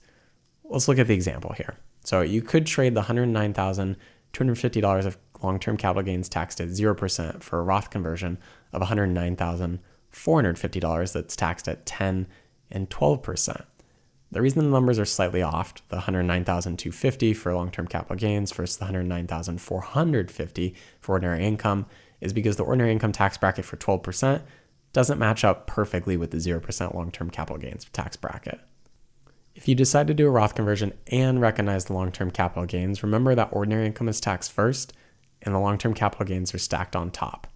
Let's 0.64 0.88
look 0.88 1.00
at 1.00 1.08
the 1.08 1.14
example 1.14 1.54
here. 1.54 1.76
So 2.04 2.22
you 2.22 2.42
could 2.42 2.66
trade 2.66 2.96
the 2.96 3.04
$109,250 3.04 5.06
of 5.06 5.18
long 5.44 5.60
term 5.60 5.78
capital 5.78 6.04
gains 6.04 6.30
taxed 6.30 6.62
at 6.62 6.70
0% 6.70 7.44
for 7.44 7.60
a 7.60 7.64
Roth 7.64 7.90
conversion 7.90 8.38
of 8.72 8.82
$109,450 8.82 11.14
that's 11.14 11.36
taxed 11.36 11.68
at 11.68 11.86
10 11.86 12.28
and 12.72 12.90
12%. 12.90 13.66
The 14.32 14.42
reason 14.42 14.64
the 14.64 14.70
numbers 14.72 14.98
are 14.98 15.04
slightly 15.06 15.42
off, 15.44 15.74
the 15.90 15.98
$109,250 15.98 17.36
for 17.36 17.54
long-term 17.54 17.88
capital 17.88 18.16
gains 18.16 18.52
versus 18.52 18.78
the 18.78 18.86
$109,450 18.86 20.76
for 21.00 21.14
ordinary 21.14 21.46
income, 21.46 21.86
is 22.20 22.34
because 22.34 22.56
the 22.56 22.64
ordinary 22.64 22.92
income 22.92 23.12
tax 23.12 23.38
bracket 23.38 23.64
for 23.64 23.78
12% 23.78 24.42
doesn't 24.92 25.20
match 25.20 25.44
up 25.44 25.68
perfectly 25.68 26.18
with 26.18 26.32
the 26.32 26.38
0% 26.38 26.96
long-term 26.96 27.30
capital 27.30 27.60
gains 27.60 27.86
tax 27.94 28.16
bracket. 28.16 28.60
If 29.54 29.68
you 29.68 29.76
decide 29.76 30.08
to 30.08 30.16
do 30.16 30.28
a 30.28 30.32
Roth 30.32 30.56
conversion 30.56 30.94
and 31.08 31.40
recognize 31.40 31.86
the 31.86 31.94
long-term 31.94 32.32
capital 32.32 32.66
gains, 32.66 33.04
remember 33.04 33.36
that 33.36 33.50
ordinary 33.52 33.86
income 33.86 34.10
is 34.10 34.20
taxed 34.20 34.52
first 34.52 34.94
and 35.44 35.54
the 35.54 35.60
long-term 35.60 35.94
capital 35.94 36.26
gains 36.26 36.54
are 36.54 36.60
stacked 36.60 36.96
on 36.96 37.12
top. 37.12 37.48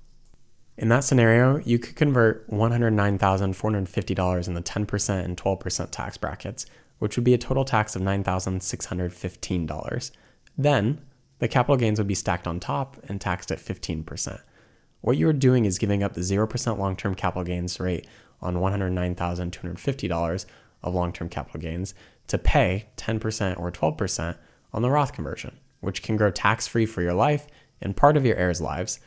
In 0.77 0.89
that 0.89 1.03
scenario, 1.03 1.57
you 1.59 1.79
could 1.79 1.95
convert 1.95 2.47
$109,450 2.51 4.47
in 4.47 4.53
the 4.53 4.61
10% 4.61 5.25
and 5.25 5.35
12% 5.35 5.91
tax 5.91 6.17
brackets, 6.17 6.67
which 6.99 7.17
would 7.17 7.23
be 7.23 7.33
a 7.33 7.39
total 7.39 7.65
tax 7.65 7.95
of 7.95 8.03
$9,615. 8.03 10.11
Then, 10.57 11.01
the 11.39 11.47
capital 11.47 11.77
gains 11.77 11.99
would 11.99 12.07
be 12.07 12.13
stacked 12.13 12.45
on 12.47 12.59
top 12.59 12.97
and 13.07 13.19
taxed 13.19 13.51
at 13.51 13.57
15%. 13.59 14.39
What 15.01 15.17
you 15.17 15.27
are 15.29 15.33
doing 15.33 15.65
is 15.65 15.79
giving 15.79 16.03
up 16.03 16.13
the 16.13 16.21
0% 16.21 16.77
long 16.77 16.95
term 16.95 17.15
capital 17.15 17.43
gains 17.43 17.79
rate 17.79 18.05
on 18.41 18.55
$109,250 18.55 20.45
of 20.83 20.93
long 20.93 21.11
term 21.11 21.29
capital 21.29 21.59
gains 21.59 21.95
to 22.27 22.37
pay 22.37 22.89
10% 22.97 23.59
or 23.59 23.71
12% 23.71 24.37
on 24.73 24.81
the 24.81 24.89
Roth 24.89 25.13
conversion, 25.13 25.57
which 25.79 26.03
can 26.03 26.17
grow 26.17 26.29
tax 26.29 26.67
free 26.67 26.85
for 26.85 27.01
your 27.01 27.13
life 27.13 27.47
and 27.81 27.95
part 27.95 28.17
of 28.17 28.25
your 28.25 28.35
heirs' 28.35 28.61
lives 28.61 28.99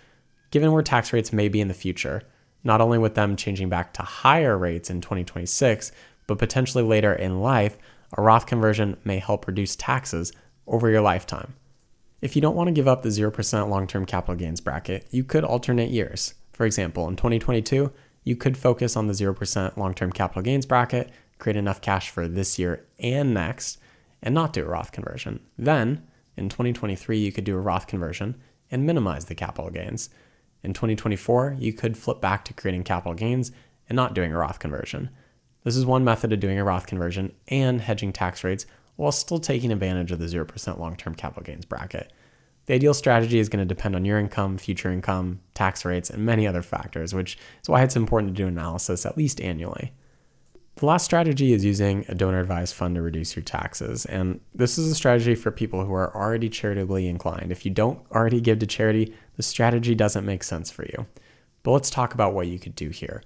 given 0.50 0.72
where 0.72 0.82
tax 0.82 1.12
rates 1.12 1.32
may 1.32 1.48
be 1.48 1.60
in 1.60 1.68
the 1.68 1.74
future, 1.74 2.22
not 2.64 2.80
only 2.80 2.98
with 2.98 3.14
them 3.14 3.36
changing 3.36 3.68
back 3.68 3.94
to 3.94 4.02
higher 4.02 4.58
rates 4.58 4.90
in 4.90 5.00
2026, 5.00 5.92
but 6.26 6.38
potentially 6.38 6.84
later 6.84 7.12
in 7.12 7.40
life, 7.40 7.78
a 8.16 8.22
Roth 8.22 8.46
conversion 8.46 8.96
may 9.04 9.18
help 9.18 9.46
reduce 9.46 9.76
taxes 9.76 10.32
over 10.66 10.90
your 10.90 11.00
lifetime. 11.00 11.54
If 12.20 12.36
you 12.36 12.42
don't 12.42 12.56
want 12.56 12.68
to 12.68 12.72
give 12.72 12.88
up 12.88 13.02
the 13.02 13.08
0% 13.08 13.68
long 13.68 13.86
term 13.86 14.04
capital 14.04 14.34
gains 14.34 14.60
bracket, 14.60 15.06
you 15.10 15.24
could 15.24 15.44
alternate 15.44 15.90
years. 15.90 16.34
For 16.52 16.66
example, 16.66 17.08
in 17.08 17.16
2022, 17.16 17.90
you 18.24 18.36
could 18.36 18.58
focus 18.58 18.96
on 18.96 19.06
the 19.06 19.14
0% 19.14 19.76
long 19.76 19.94
term 19.94 20.12
capital 20.12 20.42
gains 20.42 20.66
bracket, 20.66 21.10
create 21.38 21.56
enough 21.56 21.80
cash 21.80 22.10
for 22.10 22.28
this 22.28 22.58
year 22.58 22.84
and 22.98 23.32
next, 23.32 23.78
and 24.22 24.34
not 24.34 24.52
do 24.52 24.62
a 24.62 24.68
Roth 24.68 24.92
conversion. 24.92 25.40
Then, 25.56 26.06
in 26.36 26.50
2023, 26.50 27.18
you 27.18 27.32
could 27.32 27.44
do 27.44 27.56
a 27.56 27.60
Roth 27.60 27.86
conversion 27.86 28.36
and 28.70 28.86
minimize 28.86 29.26
the 29.26 29.34
capital 29.34 29.70
gains. 29.70 30.10
In 30.62 30.72
2024, 30.72 31.56
you 31.58 31.72
could 31.72 31.96
flip 31.96 32.20
back 32.20 32.44
to 32.44 32.54
creating 32.54 32.84
capital 32.84 33.14
gains 33.14 33.52
and 33.88 33.96
not 33.96 34.14
doing 34.14 34.32
a 34.32 34.38
Roth 34.38 34.58
conversion. 34.58 35.10
This 35.64 35.76
is 35.76 35.84
one 35.84 36.04
method 36.04 36.32
of 36.32 36.40
doing 36.40 36.58
a 36.58 36.64
Roth 36.64 36.86
conversion 36.86 37.32
and 37.48 37.80
hedging 37.80 38.12
tax 38.12 38.44
rates 38.44 38.66
while 38.96 39.12
still 39.12 39.40
taking 39.40 39.72
advantage 39.72 40.12
of 40.12 40.18
the 40.18 40.26
0% 40.26 40.78
long 40.78 40.96
term 40.96 41.14
capital 41.14 41.42
gains 41.42 41.64
bracket. 41.64 42.12
The 42.66 42.74
ideal 42.74 42.94
strategy 42.94 43.38
is 43.38 43.48
going 43.48 43.66
to 43.66 43.74
depend 43.74 43.96
on 43.96 44.04
your 44.04 44.18
income, 44.18 44.58
future 44.58 44.92
income, 44.92 45.40
tax 45.54 45.84
rates, 45.84 46.10
and 46.10 46.24
many 46.24 46.46
other 46.46 46.62
factors, 46.62 47.14
which 47.14 47.38
is 47.62 47.68
why 47.68 47.82
it's 47.82 47.96
important 47.96 48.36
to 48.36 48.42
do 48.42 48.46
analysis 48.46 49.04
at 49.06 49.16
least 49.16 49.40
annually. 49.40 49.92
The 50.80 50.86
last 50.86 51.04
strategy 51.04 51.52
is 51.52 51.62
using 51.62 52.06
a 52.08 52.14
donor 52.14 52.40
advised 52.40 52.74
fund 52.74 52.94
to 52.94 53.02
reduce 53.02 53.36
your 53.36 53.42
taxes. 53.42 54.06
And 54.06 54.40
this 54.54 54.78
is 54.78 54.90
a 54.90 54.94
strategy 54.94 55.34
for 55.34 55.50
people 55.50 55.84
who 55.84 55.92
are 55.92 56.16
already 56.16 56.48
charitably 56.48 57.06
inclined. 57.06 57.52
If 57.52 57.66
you 57.66 57.70
don't 57.70 58.00
already 58.10 58.40
give 58.40 58.60
to 58.60 58.66
charity, 58.66 59.14
the 59.36 59.42
strategy 59.42 59.94
doesn't 59.94 60.24
make 60.24 60.42
sense 60.42 60.70
for 60.70 60.86
you. 60.86 61.04
But 61.62 61.72
let's 61.72 61.90
talk 61.90 62.14
about 62.14 62.32
what 62.32 62.46
you 62.46 62.58
could 62.58 62.74
do 62.74 62.88
here. 62.88 63.22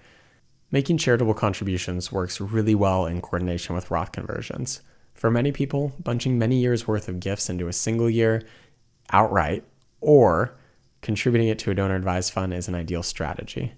Making 0.72 0.98
charitable 0.98 1.34
contributions 1.34 2.10
works 2.10 2.40
really 2.40 2.74
well 2.74 3.06
in 3.06 3.20
coordination 3.20 3.76
with 3.76 3.88
Roth 3.88 4.10
conversions. 4.10 4.82
For 5.14 5.30
many 5.30 5.52
people, 5.52 5.92
bunching 6.02 6.36
many 6.36 6.56
years' 6.56 6.88
worth 6.88 7.08
of 7.08 7.20
gifts 7.20 7.48
into 7.48 7.68
a 7.68 7.72
single 7.72 8.10
year 8.10 8.42
outright 9.12 9.62
or 10.00 10.56
contributing 11.02 11.46
it 11.46 11.60
to 11.60 11.70
a 11.70 11.74
donor 11.76 11.94
advised 11.94 12.32
fund 12.32 12.52
is 12.52 12.66
an 12.66 12.74
ideal 12.74 13.04
strategy. 13.04 13.74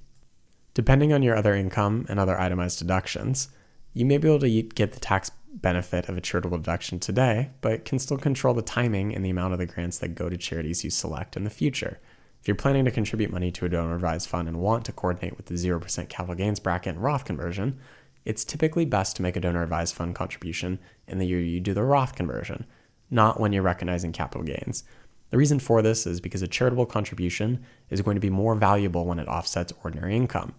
Depending 0.72 1.12
on 1.12 1.22
your 1.22 1.36
other 1.36 1.54
income 1.54 2.06
and 2.08 2.18
other 2.18 2.40
itemized 2.40 2.78
deductions, 2.78 3.50
you 3.96 4.04
may 4.04 4.18
be 4.18 4.28
able 4.28 4.38
to 4.38 4.62
get 4.62 4.92
the 4.92 5.00
tax 5.00 5.30
benefit 5.54 6.06
of 6.10 6.18
a 6.18 6.20
charitable 6.20 6.58
deduction 6.58 7.00
today, 7.00 7.48
but 7.62 7.86
can 7.86 7.98
still 7.98 8.18
control 8.18 8.52
the 8.52 8.60
timing 8.60 9.14
and 9.14 9.24
the 9.24 9.30
amount 9.30 9.54
of 9.54 9.58
the 9.58 9.64
grants 9.64 9.96
that 9.98 10.14
go 10.14 10.28
to 10.28 10.36
charities 10.36 10.84
you 10.84 10.90
select 10.90 11.34
in 11.34 11.44
the 11.44 11.50
future. 11.50 11.98
If 12.42 12.46
you're 12.46 12.56
planning 12.56 12.84
to 12.84 12.90
contribute 12.90 13.32
money 13.32 13.50
to 13.52 13.64
a 13.64 13.70
donor 13.70 13.94
advised 13.94 14.28
fund 14.28 14.48
and 14.48 14.58
want 14.58 14.84
to 14.84 14.92
coordinate 14.92 15.38
with 15.38 15.46
the 15.46 15.54
0% 15.54 16.10
capital 16.10 16.34
gains 16.34 16.60
bracket 16.60 16.96
and 16.96 17.02
Roth 17.02 17.24
conversion, 17.24 17.78
it's 18.26 18.44
typically 18.44 18.84
best 18.84 19.16
to 19.16 19.22
make 19.22 19.34
a 19.34 19.40
donor 19.40 19.62
advised 19.62 19.94
fund 19.94 20.14
contribution 20.14 20.78
in 21.08 21.16
the 21.16 21.26
year 21.26 21.40
you 21.40 21.58
do 21.58 21.72
the 21.72 21.82
Roth 21.82 22.14
conversion, 22.14 22.66
not 23.10 23.40
when 23.40 23.54
you're 23.54 23.62
recognizing 23.62 24.12
capital 24.12 24.44
gains. 24.44 24.84
The 25.30 25.38
reason 25.38 25.58
for 25.58 25.80
this 25.80 26.06
is 26.06 26.20
because 26.20 26.42
a 26.42 26.48
charitable 26.48 26.84
contribution 26.84 27.64
is 27.88 28.02
going 28.02 28.16
to 28.16 28.20
be 28.20 28.28
more 28.28 28.56
valuable 28.56 29.06
when 29.06 29.18
it 29.18 29.26
offsets 29.26 29.72
ordinary 29.82 30.14
income. 30.14 30.54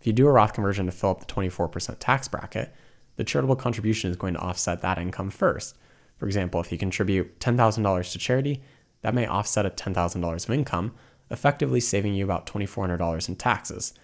If 0.00 0.06
you 0.06 0.12
do 0.12 0.26
a 0.26 0.32
Roth 0.32 0.52
conversion 0.52 0.86
to 0.86 0.92
fill 0.92 1.10
up 1.10 1.20
the 1.20 1.26
24% 1.26 1.96
tax 1.98 2.28
bracket, 2.28 2.74
the 3.16 3.24
charitable 3.24 3.56
contribution 3.56 4.10
is 4.10 4.16
going 4.16 4.34
to 4.34 4.40
offset 4.40 4.82
that 4.82 4.98
income 4.98 5.30
first. 5.30 5.76
For 6.18 6.26
example, 6.26 6.60
if 6.60 6.70
you 6.70 6.78
contribute 6.78 7.38
$10,000 7.40 8.12
to 8.12 8.18
charity, 8.18 8.62
that 9.02 9.14
may 9.14 9.26
offset 9.26 9.66
a 9.66 9.70
$10,000 9.70 10.44
of 10.44 10.50
income, 10.54 10.94
effectively 11.30 11.80
saving 11.80 12.14
you 12.14 12.24
about 12.24 12.46
$2,400 12.46 13.28
in 13.28 13.36
taxes. 13.36 13.94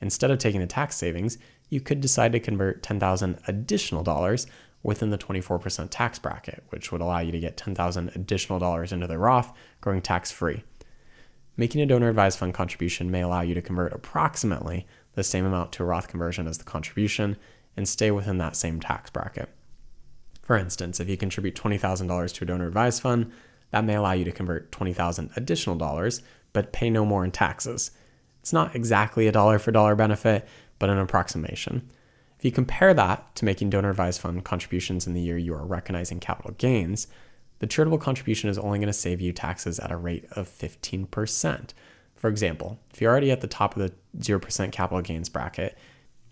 Instead 0.00 0.30
of 0.30 0.38
taking 0.38 0.60
the 0.60 0.66
tax 0.66 0.96
savings, 0.96 1.38
you 1.68 1.80
could 1.80 2.00
decide 2.00 2.32
to 2.32 2.40
convert 2.40 2.82
10,000 2.82 3.38
additional 3.48 4.02
dollars 4.02 4.46
within 4.82 5.10
the 5.10 5.18
24% 5.18 5.88
tax 5.90 6.18
bracket, 6.18 6.62
which 6.68 6.92
would 6.92 7.00
allow 7.00 7.18
you 7.18 7.32
to 7.32 7.40
get 7.40 7.56
10,000 7.56 8.12
additional 8.14 8.58
dollars 8.58 8.92
into 8.92 9.06
the 9.06 9.18
Roth, 9.18 9.52
growing 9.80 10.00
tax 10.00 10.30
free. 10.30 10.62
Making 11.56 11.80
a 11.80 11.86
donor 11.86 12.08
advised 12.08 12.38
fund 12.38 12.54
contribution 12.54 13.10
may 13.10 13.22
allow 13.22 13.40
you 13.40 13.54
to 13.54 13.62
convert 13.62 13.92
approximately 13.92 14.86
the 15.16 15.24
same 15.24 15.44
amount 15.44 15.72
to 15.72 15.82
a 15.82 15.86
Roth 15.86 16.06
conversion 16.06 16.46
as 16.46 16.58
the 16.58 16.64
contribution 16.64 17.36
and 17.76 17.88
stay 17.88 18.12
within 18.12 18.38
that 18.38 18.54
same 18.54 18.78
tax 18.78 19.10
bracket. 19.10 19.48
For 20.42 20.56
instance, 20.56 21.00
if 21.00 21.08
you 21.08 21.16
contribute 21.16 21.56
$20,000 21.56 22.32
to 22.34 22.44
a 22.44 22.46
donor 22.46 22.68
advised 22.68 23.02
fund, 23.02 23.32
that 23.72 23.84
may 23.84 23.96
allow 23.96 24.12
you 24.12 24.24
to 24.24 24.30
convert 24.30 24.70
20,000 24.70 25.30
additional 25.34 25.74
dollars 25.74 26.22
but 26.52 26.72
pay 26.72 26.88
no 26.88 27.04
more 27.04 27.22
in 27.22 27.30
taxes. 27.30 27.90
It's 28.40 28.52
not 28.52 28.74
exactly 28.74 29.26
a 29.26 29.32
dollar 29.32 29.58
for 29.58 29.72
dollar 29.72 29.94
benefit, 29.94 30.48
but 30.78 30.88
an 30.88 30.98
approximation. 30.98 31.90
If 32.38 32.44
you 32.44 32.52
compare 32.52 32.94
that 32.94 33.34
to 33.34 33.44
making 33.44 33.70
donor 33.70 33.90
advised 33.90 34.20
fund 34.20 34.44
contributions 34.44 35.06
in 35.06 35.12
the 35.12 35.20
year 35.20 35.36
you 35.36 35.52
are 35.52 35.66
recognizing 35.66 36.20
capital 36.20 36.52
gains, 36.52 37.08
the 37.58 37.66
charitable 37.66 37.98
contribution 37.98 38.48
is 38.48 38.56
only 38.56 38.78
going 38.78 38.86
to 38.86 38.92
save 38.92 39.20
you 39.20 39.32
taxes 39.32 39.78
at 39.78 39.92
a 39.92 39.96
rate 39.96 40.24
of 40.32 40.48
15%. 40.48 41.70
For 42.16 42.28
example, 42.28 42.78
if 42.92 43.00
you're 43.00 43.10
already 43.10 43.30
at 43.30 43.40
the 43.40 43.46
top 43.46 43.76
of 43.76 43.82
the 43.82 43.94
0% 44.18 44.72
capital 44.72 45.02
gains 45.02 45.28
bracket, 45.28 45.76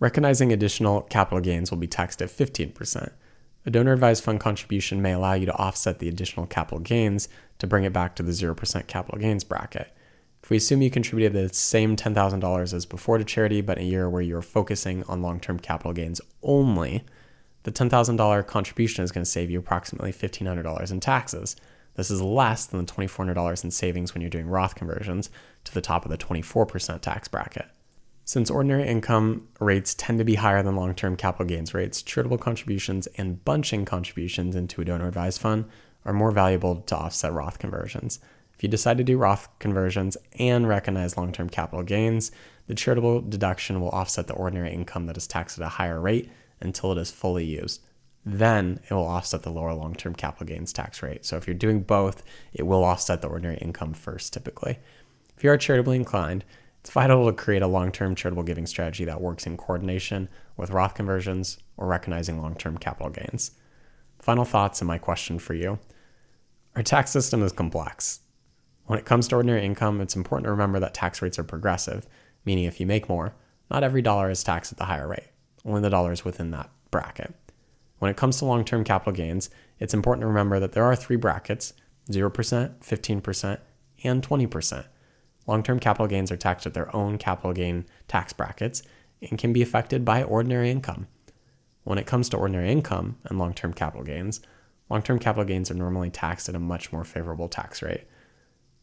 recognizing 0.01 0.53
additional 0.53 1.03
capital 1.03 1.41
gains 1.41 1.71
will 1.71 1.79
be 1.79 1.87
taxed 1.87 2.21
at 2.23 2.31
15%. 2.31 3.13
A 3.67 3.71
donor 3.71 3.93
advised 3.93 4.25
fund 4.25 4.41
contribution 4.41 5.01
may 5.01 5.13
allow 5.13 5.35
you 5.35 5.47
to 5.47 5.57
offset 5.57 5.99
the 5.99 6.09
additional 6.09 6.47
capital 6.47 6.81
gains 6.81 7.29
to 7.59 7.67
bring 7.67 7.85
it 7.85 7.93
back 7.93 8.15
to 8.17 8.23
the 8.23 8.33
0% 8.33 8.87
capital 8.87 9.19
gains 9.19 9.45
bracket. 9.45 9.95
If 10.43 10.51
we 10.51 10.59
assume 10.59 10.83
you 10.83 10.91
contributed 10.91 11.33
the 11.33 11.55
same 11.55 11.97
$10,000 11.97 12.75
as 12.75 12.85
before 12.85 13.17
to 13.17 13.25
charity, 13.25 13.63
but 13.63 13.79
in 13.79 13.85
a 13.85 13.87
year 13.87 14.11
where 14.11 14.21
you're 14.21 14.43
focusing 14.43 15.03
on 15.05 15.23
long 15.23 15.41
term 15.41 15.59
capital 15.59 15.95
gains 15.95 16.21
only, 16.43 17.05
the 17.63 17.73
$10,000 17.73 18.47
contribution 18.47 19.03
is 19.05 19.11
going 19.11 19.25
to 19.25 19.31
save 19.31 19.51
you 19.51 19.59
approximately 19.59 20.13
$1,500 20.13 20.93
in 20.93 21.01
taxes. 21.01 21.57
This 21.95 22.11
is 22.11 22.21
less 22.21 22.67
than 22.67 22.85
the 22.85 22.93
$2,400 22.93 23.65
in 23.65 23.71
savings 23.71 24.15
when 24.15 24.21
you're 24.21 24.31
doing 24.31 24.49
Roth 24.49 24.75
conversions 24.75 25.31
to 25.65 25.73
the 25.73 25.81
top 25.81 26.05
of 26.05 26.11
the 26.11 26.19
24% 26.19 27.01
tax 27.01 27.29
bracket. 27.29 27.67
Since 28.27 28.51
ordinary 28.51 28.89
income 28.89 29.49
rates 29.61 29.95
tend 29.95 30.19
to 30.19 30.25
be 30.25 30.37
higher 30.37 30.63
than 30.63 30.77
long 30.77 30.95
term 30.95 31.15
capital 31.15 31.47
gains 31.47 31.75
rates, 31.75 32.03
charitable 32.03 32.39
contributions 32.39 33.07
and 33.19 33.45
bunching 33.45 33.85
contributions 33.85 34.57
into 34.57 34.81
a 34.81 34.85
donor 34.85 35.09
advised 35.09 35.41
fund 35.41 35.67
are 36.05 36.13
more 36.13 36.31
valuable 36.31 36.77
to 36.77 36.97
offset 36.97 37.33
Roth 37.33 37.59
conversions. 37.59 38.19
If 38.55 38.63
you 38.63 38.69
decide 38.69 38.99
to 38.99 39.05
do 39.05 39.19
Roth 39.19 39.49
conversions 39.59 40.17
and 40.39 40.67
recognize 40.67 41.17
long 41.17 41.33
term 41.33 41.51
capital 41.51 41.85
gains, 41.85 42.33
the 42.67 42.75
charitable 42.75 43.21
deduction 43.21 43.81
will 43.81 43.91
offset 43.91 44.27
the 44.27 44.35
ordinary 44.35 44.73
income 44.73 45.07
that 45.07 45.17
is 45.19 45.27
taxed 45.27 45.59
at 45.59 45.67
a 45.67 45.71
higher 45.71 46.01
rate 46.01 46.31
until 46.61 46.93
it 46.93 46.99
is 46.99 47.11
fully 47.11 47.45
used. 47.45 47.83
Then 48.27 48.81
it 48.89 48.95
will 48.95 49.07
offset 49.07 49.43
the 49.43 49.51
lower 49.51 49.75
long 49.75 49.95
term 49.95 50.15
capital 50.15 50.47
gains 50.47 50.73
tax 50.73 51.03
rate. 51.03 51.27
So 51.27 51.37
if 51.37 51.47
you're 51.47 51.55
doing 51.55 51.81
both, 51.81 52.23
it 52.53 52.63
will 52.63 52.85
offset 52.85 53.21
the 53.21 53.29
ordinary 53.29 53.59
income 53.59 53.93
first 53.93 54.33
typically. 54.33 54.79
If 55.37 55.45
you 55.45 55.51
are 55.51 55.59
charitably 55.59 55.97
inclined, 55.97 56.45
it's 56.81 56.91
vital 56.91 57.27
to 57.27 57.33
create 57.33 57.63
a 57.63 57.67
long 57.67 57.93
term 57.93 58.15
charitable 58.15 58.45
giving 58.45 58.67
strategy 58.67 59.05
that 59.05 59.21
works 59.21 59.47
in 59.47 59.57
coordination 59.57 60.29
with 60.57 60.71
Roth 60.71 60.95
conversions 60.95 61.59
or 61.77 61.87
recognizing 61.87 62.41
long 62.41 62.55
term 62.55 62.79
capital 62.79 63.11
gains. 63.11 63.53
Final 64.21 64.45
thoughts 64.45 64.81
and 64.81 64.89
my 64.89 64.99
question 64.99 65.39
for 65.39 65.55
you 65.55 65.79
Our 66.77 66.83
tax 66.83 67.11
system 67.11 67.43
is 67.43 67.53
complex. 67.53 68.21
When 68.87 68.99
it 68.99 69.07
comes 69.07 69.29
to 69.29 69.37
ordinary 69.37 69.65
income, 69.65 70.01
it's 70.01 70.17
important 70.17 70.45
to 70.45 70.51
remember 70.51 70.79
that 70.81 70.95
tax 70.95 71.23
rates 71.23 71.39
are 71.39 71.45
progressive, 71.45 72.07
meaning 72.45 72.65
if 72.65 72.81
you 72.81 72.87
make 72.87 73.09
more, 73.09 73.35
not 73.71 73.83
every 73.83 74.03
dollar 74.03 74.31
is 74.31 74.45
taxed 74.45 74.73
at 74.73 74.79
the 74.79 74.85
higher 74.85 75.09
rate, 75.09 75.31
only 75.65 75.81
the 75.81 75.91
dollars 75.91 76.25
within 76.25 76.51
that 76.51 76.71
bracket. 76.91 77.35
When 78.05 78.11
it 78.11 78.19
comes 78.19 78.37
to 78.37 78.45
long 78.45 78.67
term 78.67 78.85
capital 78.85 79.15
gains, 79.15 79.49
it's 79.81 79.95
important 79.95 80.25
to 80.25 80.27
remember 80.27 80.61
that 80.61 80.73
there 80.73 80.85
are 80.85 80.95
three 80.95 81.17
brackets 81.17 81.73
0%, 82.11 82.31
15%, 82.31 83.59
and 84.05 84.23
20%. 84.23 84.87
Long 85.47 85.63
term 85.63 85.81
capital 85.81 86.07
gains 86.07 86.31
are 86.31 86.37
taxed 86.37 86.67
at 86.67 86.75
their 86.75 86.95
own 86.95 87.17
capital 87.17 87.55
gain 87.55 87.87
tax 88.07 88.35
brackets 88.35 88.83
and 89.23 89.39
can 89.39 89.55
be 89.55 89.63
affected 89.63 90.05
by 90.05 90.23
ordinary 90.23 90.71
income. 90.71 91.07
When 91.85 91.97
it 91.97 92.05
comes 92.05 92.29
to 92.29 92.37
ordinary 92.37 92.71
income 92.71 93.17
and 93.25 93.39
long 93.39 93.55
term 93.55 93.73
capital 93.73 94.05
gains, 94.05 94.43
long 94.91 95.01
term 95.01 95.19
capital 95.19 95.47
gains 95.47 95.71
are 95.71 95.75
normally 95.75 96.11
taxed 96.11 96.51
at 96.51 96.55
a 96.55 96.59
much 96.59 96.93
more 96.93 97.05
favorable 97.05 97.49
tax 97.49 97.81
rate. 97.81 98.05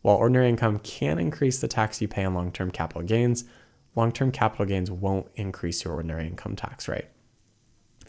While 0.02 0.16
ordinary 0.16 0.50
income 0.50 0.80
can 0.80 1.20
increase 1.20 1.60
the 1.60 1.68
tax 1.68 2.02
you 2.02 2.08
pay 2.08 2.26
on 2.26 2.34
long 2.34 2.52
term 2.52 2.72
capital 2.72 3.04
gains, 3.04 3.44
long 3.96 4.12
term 4.12 4.32
capital 4.32 4.66
gains 4.66 4.90
won't 4.90 5.28
increase 5.36 5.86
your 5.86 5.94
ordinary 5.94 6.26
income 6.26 6.56
tax 6.56 6.88
rate. 6.88 7.06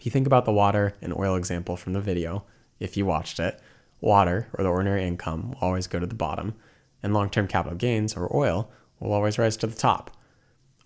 If 0.02 0.06
you 0.06 0.10
think 0.10 0.26
about 0.26 0.46
the 0.46 0.52
water 0.52 0.94
and 1.00 1.16
oil 1.16 1.36
example 1.36 1.76
from 1.76 1.92
the 1.92 2.00
video, 2.00 2.44
if 2.80 2.96
you 2.96 3.06
watched 3.06 3.38
it, 3.38 3.60
water, 4.00 4.48
or 4.54 4.64
the 4.64 4.68
ordinary 4.68 5.06
income, 5.06 5.50
will 5.50 5.58
always 5.60 5.86
go 5.86 6.00
to 6.00 6.08
the 6.08 6.12
bottom 6.16 6.56
and 7.04 7.14
long 7.14 7.30
term 7.30 7.46
capital 7.46 7.78
gains, 7.78 8.16
or 8.16 8.36
oil, 8.36 8.68
will 8.98 9.12
always 9.12 9.38
rise 9.38 9.56
to 9.58 9.68
the 9.68 9.76
top. 9.76 10.10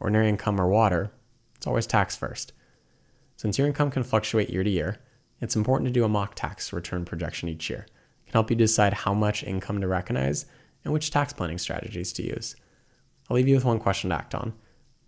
Ordinary 0.00 0.28
income 0.28 0.60
or 0.60 0.68
water, 0.68 1.12
it's 1.54 1.66
always 1.66 1.86
taxed 1.86 2.18
first. 2.18 2.52
Since 3.38 3.56
your 3.56 3.66
income 3.66 3.90
can 3.90 4.02
fluctuate 4.02 4.50
year 4.50 4.62
to 4.62 4.68
year, 4.68 4.98
it's 5.40 5.56
important 5.56 5.88
to 5.88 5.92
do 5.94 6.04
a 6.04 6.08
mock 6.08 6.34
tax 6.34 6.70
return 6.70 7.06
projection 7.06 7.48
each 7.48 7.70
year. 7.70 7.86
It 8.20 8.26
can 8.26 8.32
help 8.34 8.50
you 8.50 8.56
decide 8.56 8.92
how 8.92 9.14
much 9.14 9.42
income 9.42 9.80
to 9.80 9.88
recognize 9.88 10.44
and 10.84 10.92
which 10.92 11.10
tax 11.10 11.32
planning 11.32 11.56
strategies 11.56 12.12
to 12.12 12.22
use. 12.22 12.54
I'll 13.30 13.36
leave 13.36 13.48
you 13.48 13.54
with 13.54 13.64
one 13.64 13.78
question 13.78 14.10
to 14.10 14.16
act 14.16 14.34
on. 14.34 14.52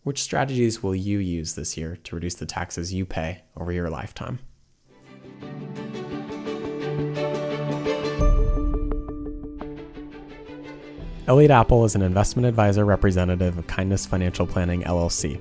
Which 0.04 0.22
strategies 0.22 0.82
will 0.82 0.94
you 0.94 1.18
use 1.18 1.54
this 1.54 1.76
year 1.76 1.96
to 2.04 2.14
reduce 2.14 2.34
the 2.34 2.46
taxes 2.46 2.94
you 2.94 3.04
pay 3.04 3.42
over 3.56 3.72
your 3.72 3.90
lifetime? 3.90 4.38
Elliot 11.26 11.50
Appel 11.50 11.84
is 11.84 11.94
an 11.94 12.00
investment 12.00 12.46
advisor 12.46 12.86
representative 12.86 13.58
of 13.58 13.66
Kindness 13.66 14.06
Financial 14.06 14.46
Planning 14.46 14.82
LLC. 14.84 15.38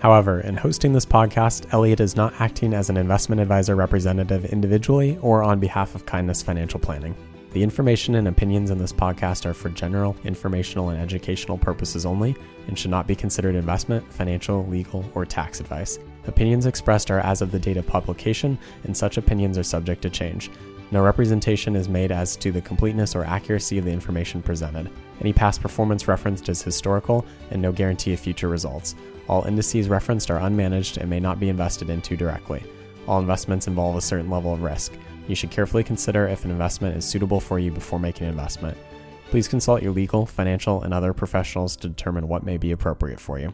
However, 0.00 0.40
in 0.40 0.56
hosting 0.56 0.92
this 0.92 1.06
podcast, 1.06 1.72
Elliot 1.72 2.00
is 2.00 2.14
not 2.14 2.38
acting 2.38 2.74
as 2.74 2.90
an 2.90 2.98
investment 2.98 3.40
advisor 3.40 3.74
representative 3.74 4.44
individually 4.44 5.16
or 5.22 5.42
on 5.42 5.60
behalf 5.60 5.94
of 5.94 6.04
Kindness 6.04 6.42
Financial 6.42 6.78
Planning. 6.78 7.14
The 7.54 7.62
information 7.62 8.16
and 8.16 8.26
opinions 8.26 8.72
in 8.72 8.78
this 8.78 8.92
podcast 8.92 9.46
are 9.46 9.54
for 9.54 9.68
general, 9.68 10.16
informational, 10.24 10.88
and 10.88 11.00
educational 11.00 11.56
purposes 11.56 12.04
only 12.04 12.34
and 12.66 12.76
should 12.76 12.90
not 12.90 13.06
be 13.06 13.14
considered 13.14 13.54
investment, 13.54 14.12
financial, 14.12 14.66
legal, 14.66 15.08
or 15.14 15.24
tax 15.24 15.60
advice. 15.60 16.00
Opinions 16.26 16.66
expressed 16.66 17.12
are 17.12 17.20
as 17.20 17.42
of 17.42 17.52
the 17.52 17.60
date 17.60 17.76
of 17.76 17.86
publication, 17.86 18.58
and 18.82 18.96
such 18.96 19.18
opinions 19.18 19.56
are 19.56 19.62
subject 19.62 20.02
to 20.02 20.10
change. 20.10 20.50
No 20.90 21.00
representation 21.00 21.76
is 21.76 21.88
made 21.88 22.10
as 22.10 22.34
to 22.38 22.50
the 22.50 22.60
completeness 22.60 23.14
or 23.14 23.22
accuracy 23.22 23.78
of 23.78 23.84
the 23.84 23.92
information 23.92 24.42
presented. 24.42 24.90
Any 25.20 25.32
past 25.32 25.60
performance 25.60 26.08
referenced 26.08 26.48
is 26.48 26.60
historical 26.60 27.24
and 27.52 27.62
no 27.62 27.70
guarantee 27.70 28.14
of 28.14 28.18
future 28.18 28.48
results. 28.48 28.96
All 29.28 29.44
indices 29.44 29.88
referenced 29.88 30.28
are 30.28 30.40
unmanaged 30.40 30.96
and 30.96 31.08
may 31.08 31.20
not 31.20 31.38
be 31.38 31.50
invested 31.50 31.88
into 31.88 32.16
directly. 32.16 32.64
All 33.06 33.20
investments 33.20 33.68
involve 33.68 33.96
a 33.96 34.00
certain 34.00 34.28
level 34.28 34.52
of 34.52 34.62
risk. 34.62 34.92
You 35.26 35.34
should 35.34 35.50
carefully 35.50 35.84
consider 35.84 36.28
if 36.28 36.44
an 36.44 36.50
investment 36.50 36.96
is 36.96 37.04
suitable 37.04 37.40
for 37.40 37.58
you 37.58 37.70
before 37.70 37.98
making 37.98 38.26
an 38.26 38.32
investment. 38.32 38.76
Please 39.30 39.48
consult 39.48 39.82
your 39.82 39.92
legal, 39.92 40.26
financial, 40.26 40.82
and 40.82 40.92
other 40.92 41.12
professionals 41.12 41.76
to 41.76 41.88
determine 41.88 42.28
what 42.28 42.44
may 42.44 42.56
be 42.56 42.72
appropriate 42.72 43.18
for 43.18 43.38
you. 43.38 43.52